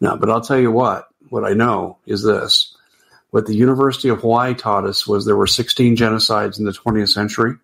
no, 0.00 0.16
but 0.16 0.30
I'll 0.30 0.40
tell 0.40 0.58
you 0.58 0.72
what, 0.72 1.08
what 1.28 1.44
I 1.44 1.54
know 1.54 1.98
is 2.06 2.22
this. 2.22 2.73
What 3.34 3.46
the 3.46 3.56
University 3.56 4.10
of 4.10 4.20
Hawaii 4.20 4.54
taught 4.54 4.84
us 4.84 5.08
was 5.08 5.24
there 5.24 5.34
were 5.34 5.48
16 5.48 5.96
genocides 5.96 6.60
in 6.60 6.66
the 6.66 6.70
20th 6.70 7.08
century, 7.08 7.56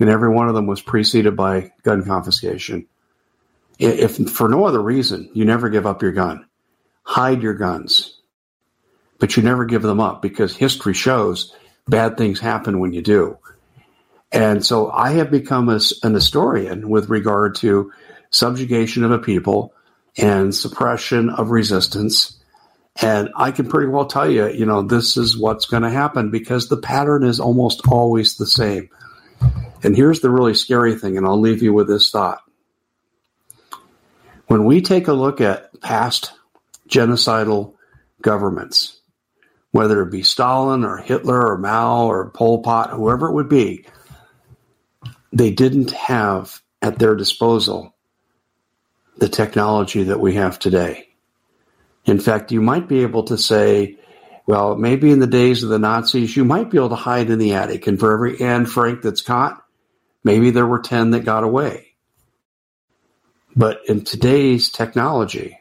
and 0.00 0.10
every 0.10 0.28
one 0.28 0.48
of 0.48 0.56
them 0.56 0.66
was 0.66 0.80
preceded 0.82 1.36
by 1.36 1.70
gun 1.84 2.04
confiscation. 2.04 2.88
If 3.78 4.16
for 4.28 4.48
no 4.48 4.64
other 4.64 4.82
reason, 4.82 5.30
you 5.34 5.44
never 5.44 5.68
give 5.68 5.86
up 5.86 6.02
your 6.02 6.10
gun. 6.10 6.46
Hide 7.04 7.44
your 7.44 7.54
guns, 7.54 8.18
but 9.20 9.36
you 9.36 9.44
never 9.44 9.66
give 9.66 9.82
them 9.82 10.00
up 10.00 10.20
because 10.20 10.56
history 10.56 10.94
shows 10.94 11.54
bad 11.86 12.18
things 12.18 12.40
happen 12.40 12.80
when 12.80 12.92
you 12.92 13.02
do. 13.02 13.38
And 14.32 14.66
so 14.66 14.90
I 14.90 15.12
have 15.12 15.30
become 15.30 15.68
a, 15.68 15.78
an 16.02 16.12
historian 16.12 16.88
with 16.88 17.08
regard 17.08 17.54
to 17.58 17.92
subjugation 18.30 19.04
of 19.04 19.12
a 19.12 19.20
people 19.20 19.74
and 20.16 20.52
suppression 20.52 21.30
of 21.30 21.52
resistance. 21.52 22.41
And 23.00 23.30
I 23.36 23.50
can 23.50 23.68
pretty 23.68 23.88
well 23.88 24.06
tell 24.06 24.30
you, 24.30 24.48
you 24.48 24.66
know, 24.66 24.82
this 24.82 25.16
is 25.16 25.36
what's 25.36 25.66
going 25.66 25.82
to 25.82 25.90
happen 25.90 26.30
because 26.30 26.68
the 26.68 26.76
pattern 26.76 27.24
is 27.24 27.40
almost 27.40 27.86
always 27.88 28.36
the 28.36 28.46
same. 28.46 28.90
And 29.82 29.96
here's 29.96 30.20
the 30.20 30.30
really 30.30 30.54
scary 30.54 30.94
thing, 30.94 31.16
and 31.16 31.26
I'll 31.26 31.40
leave 31.40 31.62
you 31.62 31.72
with 31.72 31.88
this 31.88 32.10
thought. 32.10 32.42
When 34.46 34.64
we 34.64 34.80
take 34.80 35.08
a 35.08 35.12
look 35.12 35.40
at 35.40 35.80
past 35.80 36.32
genocidal 36.88 37.74
governments, 38.20 39.00
whether 39.70 40.02
it 40.02 40.12
be 40.12 40.22
Stalin 40.22 40.84
or 40.84 40.98
Hitler 40.98 41.52
or 41.52 41.58
Mao 41.58 42.06
or 42.06 42.30
Pol 42.30 42.62
Pot, 42.62 42.90
whoever 42.90 43.28
it 43.28 43.32
would 43.32 43.48
be, 43.48 43.86
they 45.32 45.50
didn't 45.50 45.92
have 45.92 46.60
at 46.82 46.98
their 46.98 47.16
disposal 47.16 47.94
the 49.16 49.28
technology 49.28 50.04
that 50.04 50.20
we 50.20 50.34
have 50.34 50.58
today. 50.58 51.08
In 52.04 52.18
fact, 52.18 52.52
you 52.52 52.60
might 52.60 52.88
be 52.88 53.02
able 53.02 53.24
to 53.24 53.38
say, 53.38 53.96
well, 54.46 54.76
maybe 54.76 55.10
in 55.10 55.20
the 55.20 55.26
days 55.26 55.62
of 55.62 55.70
the 55.70 55.78
Nazis, 55.78 56.36
you 56.36 56.44
might 56.44 56.70
be 56.70 56.78
able 56.78 56.88
to 56.90 56.94
hide 56.94 57.30
in 57.30 57.38
the 57.38 57.54
attic, 57.54 57.86
and 57.86 57.98
for 57.98 58.12
every 58.12 58.40
Anne 58.40 58.66
Frank 58.66 59.02
that's 59.02 59.22
caught, 59.22 59.62
maybe 60.24 60.50
there 60.50 60.66
were 60.66 60.80
10 60.80 61.10
that 61.10 61.24
got 61.24 61.44
away. 61.44 61.88
But 63.54 63.80
in 63.86 64.02
today's 64.02 64.70
technology, 64.70 65.58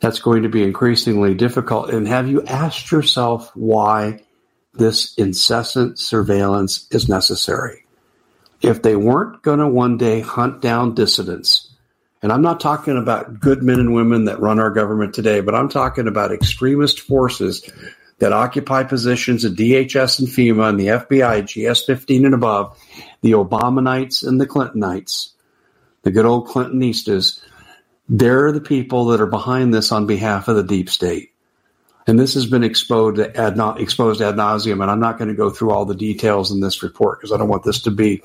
that's 0.00 0.20
going 0.20 0.42
to 0.42 0.48
be 0.48 0.62
increasingly 0.62 1.34
difficult. 1.34 1.90
And 1.90 2.06
have 2.06 2.28
you 2.28 2.44
asked 2.44 2.92
yourself 2.92 3.50
why 3.54 4.22
this 4.74 5.14
incessant 5.16 5.98
surveillance 5.98 6.86
is 6.90 7.08
necessary? 7.08 7.82
if 8.62 8.80
they 8.80 8.96
weren't 8.96 9.42
going 9.42 9.58
to 9.58 9.68
one 9.68 9.98
day 9.98 10.20
hunt 10.20 10.60
down 10.60 10.94
dissidents, 10.94 11.71
and 12.22 12.32
I'm 12.32 12.42
not 12.42 12.60
talking 12.60 12.96
about 12.96 13.40
good 13.40 13.62
men 13.62 13.80
and 13.80 13.92
women 13.92 14.24
that 14.26 14.40
run 14.40 14.60
our 14.60 14.70
government 14.70 15.12
today, 15.14 15.40
but 15.40 15.54
I'm 15.54 15.68
talking 15.68 16.06
about 16.06 16.32
extremist 16.32 17.00
forces 17.00 17.68
that 18.20 18.32
occupy 18.32 18.84
positions 18.84 19.44
at 19.44 19.52
DHS 19.52 20.20
and 20.20 20.28
FEMA 20.28 20.68
and 20.68 20.78
the 20.78 20.86
FBI, 20.86 21.44
GS 21.44 21.84
15 21.84 22.24
and 22.24 22.34
above, 22.34 22.78
the 23.20 23.32
Obamanites 23.32 24.26
and 24.26 24.40
the 24.40 24.46
Clintonites, 24.46 25.30
the 26.02 26.12
good 26.12 26.24
old 26.24 26.46
Clintonistas, 26.46 27.40
they're 28.08 28.52
the 28.52 28.60
people 28.60 29.06
that 29.06 29.20
are 29.20 29.26
behind 29.26 29.74
this 29.74 29.90
on 29.90 30.06
behalf 30.06 30.46
of 30.46 30.54
the 30.54 30.62
deep 30.62 30.88
state. 30.88 31.32
And 32.06 32.18
this 32.18 32.34
has 32.34 32.46
been 32.46 32.64
exposed 32.64 33.18
ad, 33.20 33.58
exposed 33.80 34.20
ad 34.20 34.34
nauseum, 34.34 34.82
and 34.82 34.90
I'm 34.90 35.00
not 35.00 35.18
going 35.18 35.28
to 35.28 35.34
go 35.34 35.50
through 35.50 35.70
all 35.70 35.84
the 35.84 35.94
details 35.94 36.50
in 36.50 36.60
this 36.60 36.82
report 36.82 37.18
because 37.18 37.32
I 37.32 37.36
don't 37.38 37.48
want 37.48 37.62
this 37.62 37.82
to 37.82 37.90
be, 37.90 38.22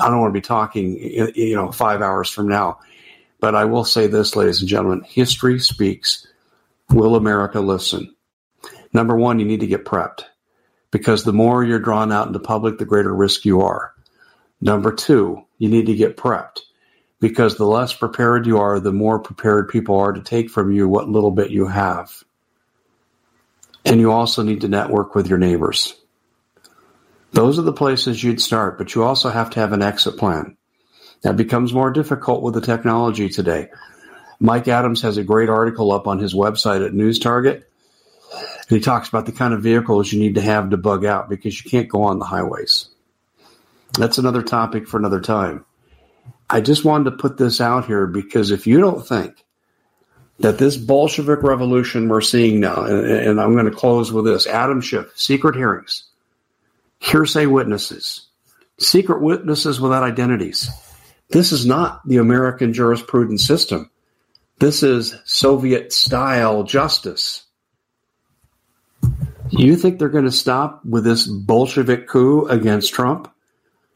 I 0.00 0.08
don't 0.08 0.20
want 0.20 0.32
to 0.32 0.38
be 0.38 0.42
talking, 0.42 0.98
you 1.34 1.54
know, 1.54 1.72
five 1.72 2.02
hours 2.02 2.30
from 2.30 2.48
now. 2.48 2.80
But 3.40 3.54
I 3.54 3.64
will 3.66 3.84
say 3.84 4.06
this, 4.06 4.34
ladies 4.34 4.60
and 4.60 4.68
gentlemen, 4.68 5.02
history 5.02 5.60
speaks. 5.60 6.26
Will 6.90 7.14
America 7.14 7.60
listen? 7.60 8.14
Number 8.92 9.16
one, 9.16 9.38
you 9.38 9.44
need 9.44 9.60
to 9.60 9.66
get 9.66 9.84
prepped 9.84 10.24
because 10.90 11.24
the 11.24 11.32
more 11.32 11.64
you're 11.64 11.78
drawn 11.78 12.12
out 12.12 12.26
into 12.26 12.38
public, 12.38 12.78
the 12.78 12.84
greater 12.84 13.14
risk 13.14 13.44
you 13.44 13.60
are. 13.60 13.92
Number 14.60 14.92
two, 14.92 15.44
you 15.58 15.68
need 15.68 15.86
to 15.86 15.94
get 15.94 16.16
prepped 16.16 16.60
because 17.20 17.56
the 17.56 17.66
less 17.66 17.92
prepared 17.92 18.46
you 18.46 18.58
are, 18.58 18.80
the 18.80 18.92
more 18.92 19.18
prepared 19.18 19.68
people 19.68 19.98
are 19.98 20.12
to 20.12 20.20
take 20.20 20.50
from 20.50 20.72
you 20.72 20.88
what 20.88 21.08
little 21.08 21.30
bit 21.30 21.50
you 21.50 21.66
have. 21.66 22.24
And 23.84 24.00
you 24.00 24.10
also 24.12 24.42
need 24.42 24.62
to 24.62 24.68
network 24.68 25.14
with 25.14 25.28
your 25.28 25.38
neighbors. 25.38 25.94
Those 27.32 27.58
are 27.58 27.62
the 27.62 27.72
places 27.72 28.22
you'd 28.22 28.40
start, 28.40 28.78
but 28.78 28.94
you 28.94 29.04
also 29.04 29.30
have 29.30 29.50
to 29.50 29.60
have 29.60 29.72
an 29.72 29.82
exit 29.82 30.16
plan. 30.16 30.57
That 31.22 31.36
becomes 31.36 31.72
more 31.72 31.90
difficult 31.90 32.42
with 32.42 32.54
the 32.54 32.60
technology 32.60 33.28
today. 33.28 33.70
Mike 34.40 34.68
Adams 34.68 35.02
has 35.02 35.16
a 35.16 35.24
great 35.24 35.48
article 35.48 35.90
up 35.90 36.06
on 36.06 36.18
his 36.18 36.34
website 36.34 36.84
at 36.84 36.94
News 36.94 37.18
Target. 37.18 37.68
And 38.32 38.76
he 38.76 38.80
talks 38.80 39.08
about 39.08 39.26
the 39.26 39.32
kind 39.32 39.54
of 39.54 39.62
vehicles 39.62 40.12
you 40.12 40.20
need 40.20 40.36
to 40.36 40.42
have 40.42 40.70
to 40.70 40.76
bug 40.76 41.04
out 41.04 41.28
because 41.28 41.62
you 41.62 41.70
can't 41.70 41.88
go 41.88 42.02
on 42.04 42.18
the 42.18 42.24
highways. 42.24 42.88
That's 43.98 44.18
another 44.18 44.42
topic 44.42 44.86
for 44.86 44.98
another 44.98 45.20
time. 45.20 45.64
I 46.48 46.60
just 46.60 46.84
wanted 46.84 47.10
to 47.10 47.16
put 47.16 47.36
this 47.36 47.60
out 47.60 47.86
here 47.86 48.06
because 48.06 48.50
if 48.50 48.66
you 48.66 48.80
don't 48.80 49.06
think 49.06 49.34
that 50.40 50.58
this 50.58 50.76
Bolshevik 50.76 51.42
revolution 51.42 52.08
we're 52.08 52.20
seeing 52.20 52.60
now, 52.60 52.84
and, 52.84 53.06
and 53.06 53.40
I'm 53.40 53.54
going 53.54 53.64
to 53.64 53.70
close 53.70 54.12
with 54.12 54.24
this 54.24 54.46
Adam 54.46 54.80
Schiff, 54.80 55.06
secret 55.16 55.56
hearings, 55.56 56.04
hearsay 57.00 57.46
witnesses, 57.46 58.28
secret 58.78 59.20
witnesses 59.20 59.80
without 59.80 60.04
identities. 60.04 60.70
This 61.30 61.52
is 61.52 61.66
not 61.66 62.06
the 62.06 62.16
American 62.16 62.72
jurisprudence 62.72 63.46
system. 63.46 63.90
This 64.60 64.82
is 64.82 65.14
Soviet 65.24 65.92
style 65.92 66.62
justice. 66.62 67.44
You 69.50 69.76
think 69.76 69.98
they're 69.98 70.08
going 70.08 70.24
to 70.24 70.32
stop 70.32 70.84
with 70.84 71.04
this 71.04 71.26
Bolshevik 71.26 72.06
coup 72.06 72.46
against 72.46 72.92
Trump? 72.92 73.32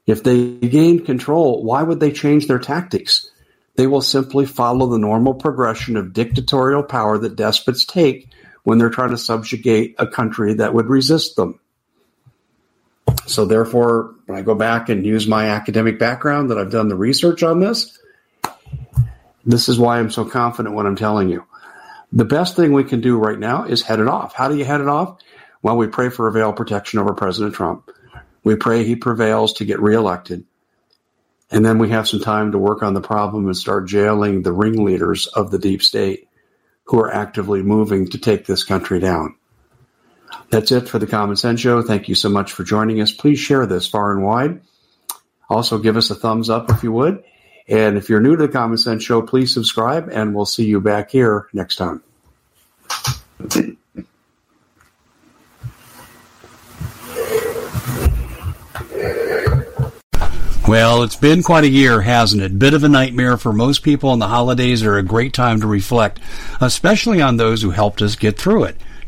If 0.07 0.23
they 0.23 0.57
gain 0.59 1.05
control, 1.05 1.65
why 1.65 1.83
would 1.83 2.01
they 2.01 2.13
change 2.13 2.47
their 2.47 2.59
tactics? 2.59 3.31
They 3.77 3.87
will 3.87 4.03
simply 4.03 4.45
follow 4.45 4.87
the 4.87 4.99
normal 4.99 5.35
progression 5.35 5.97
of 5.97 6.13
dictatorial 6.13 6.83
power 6.83 7.19
that 7.19 7.37
despots 7.37 7.85
take 7.87 8.29
when 8.65 8.79
they're 8.79 8.91
trying 8.91 9.11
to 9.11 9.19
subjugate 9.19 9.95
a 9.99 10.07
country 10.07 10.55
that 10.55 10.75
would 10.75 10.87
resist 10.87 11.37
them. 11.37 11.59
So, 13.27 13.45
therefore, 13.45 14.15
when 14.27 14.39
I 14.39 14.43
go 14.43 14.55
back 14.55 14.89
and 14.89 15.07
use 15.07 15.27
my 15.27 15.51
academic 15.51 15.99
background 15.99 16.51
that 16.51 16.59
I've 16.59 16.71
done 16.71 16.89
the 16.89 16.97
research 16.97 17.43
on 17.43 17.61
this, 17.61 17.99
this 19.45 19.69
is 19.69 19.79
why 19.79 19.99
I'm 19.99 20.11
so 20.11 20.25
confident 20.25 20.75
when 20.75 20.87
I'm 20.87 20.97
telling 20.97 21.29
you. 21.29 21.45
The 22.13 22.25
best 22.25 22.57
thing 22.57 22.73
we 22.73 22.85
can 22.85 23.01
do 23.01 23.17
right 23.17 23.39
now 23.39 23.65
is 23.65 23.83
head 23.83 24.01
it 24.01 24.09
off. 24.09 24.35
How 24.35 24.49
do 24.49 24.57
you 24.57 24.65
head 24.65 24.81
it 24.81 24.89
off? 24.89 25.19
Well, 25.63 25.77
we 25.77 25.87
pray 25.87 26.11
for 26.11 26.29
a 26.29 26.33
veil 26.33 26.53
protection 26.53 26.99
over 26.99 27.15
President 27.15 27.55
Trump. 27.55 27.91
We 28.45 28.57
pray 28.57 28.85
he 28.85 28.97
prevails 28.97 29.55
to 29.55 29.65
get 29.65 29.81
reelected. 29.81 30.45
And 31.51 31.65
then 31.65 31.79
we 31.79 31.91
have 31.91 32.09
some 32.09 32.21
time 32.21 32.53
to 32.53 32.59
work 32.59 32.83
on 32.83 32.95
the 32.95 33.01
problem 33.01 33.47
and 33.47 33.57
start 33.57 33.87
jailing 33.87 34.43
the 34.43 34.53
ringleaders 34.53 35.27
of 35.27 35.51
the 35.51 35.59
deep 35.59 35.83
state 35.83 36.29
who 36.85 36.99
are 37.01 37.13
actively 37.13 37.63
moving 37.63 38.09
to 38.09 38.19
take 38.19 38.47
this 38.47 38.65
country 38.65 38.99
down. 38.99 39.37
That's 40.51 40.71
it 40.73 40.89
for 40.89 40.99
the 40.99 41.07
Common 41.07 41.37
Sense 41.37 41.61
Show. 41.61 41.83
Thank 41.83 42.09
you 42.09 42.15
so 42.15 42.29
much 42.29 42.53
for 42.53 42.65
joining 42.65 43.01
us. 43.01 43.13
Please 43.13 43.39
share 43.39 43.67
this 43.67 43.87
far 43.87 44.13
and 44.13 44.25
wide. 44.25 44.61
Also, 45.49 45.79
give 45.79 45.97
us 45.97 46.11
a 46.11 46.15
thumbs 46.15 46.51
up 46.51 46.71
if 46.71 46.83
you 46.83 46.93
would. 46.93 47.25
And 47.69 47.97
if 47.97 48.09
you're 48.09 48.21
new 48.21 48.37
to 48.37 48.47
the 48.47 48.53
Common 48.53 48.79
Sense 48.79 49.03
Show, 49.03 49.23
please 49.23 49.53
subscribe, 49.55 50.09
and 50.11 50.35
we'll 50.35 50.47
see 50.47 50.65
you 50.65 50.81
back 50.81 51.11
here 51.11 51.49
next 51.53 51.77
time. 51.77 52.03
Well, 60.67 61.03
it's 61.03 61.17
been 61.17 61.43
quite 61.43 61.65
a 61.65 61.69
year, 61.69 62.01
hasn't 62.01 62.43
it? 62.43 62.59
Bit 62.59 62.73
of 62.73 62.85
a 62.85 62.89
nightmare 62.89 63.37
for 63.37 63.53
most 63.53 63.83
people, 63.83 64.13
and 64.13 64.23
the 64.23 64.29
holidays 64.29 64.83
are 64.83 64.97
a 64.97 65.03
great 65.03 65.35
time 65.35 65.61
to 65.61 65.67
reflect, 65.67 66.19
especially 66.61 67.21
on 67.21 67.37
those 67.37 67.63
who 67.63 67.71
helped 67.71 68.01
us 68.01 68.17
get 68.17 68.39
through 68.39 68.65
it. 68.65 68.77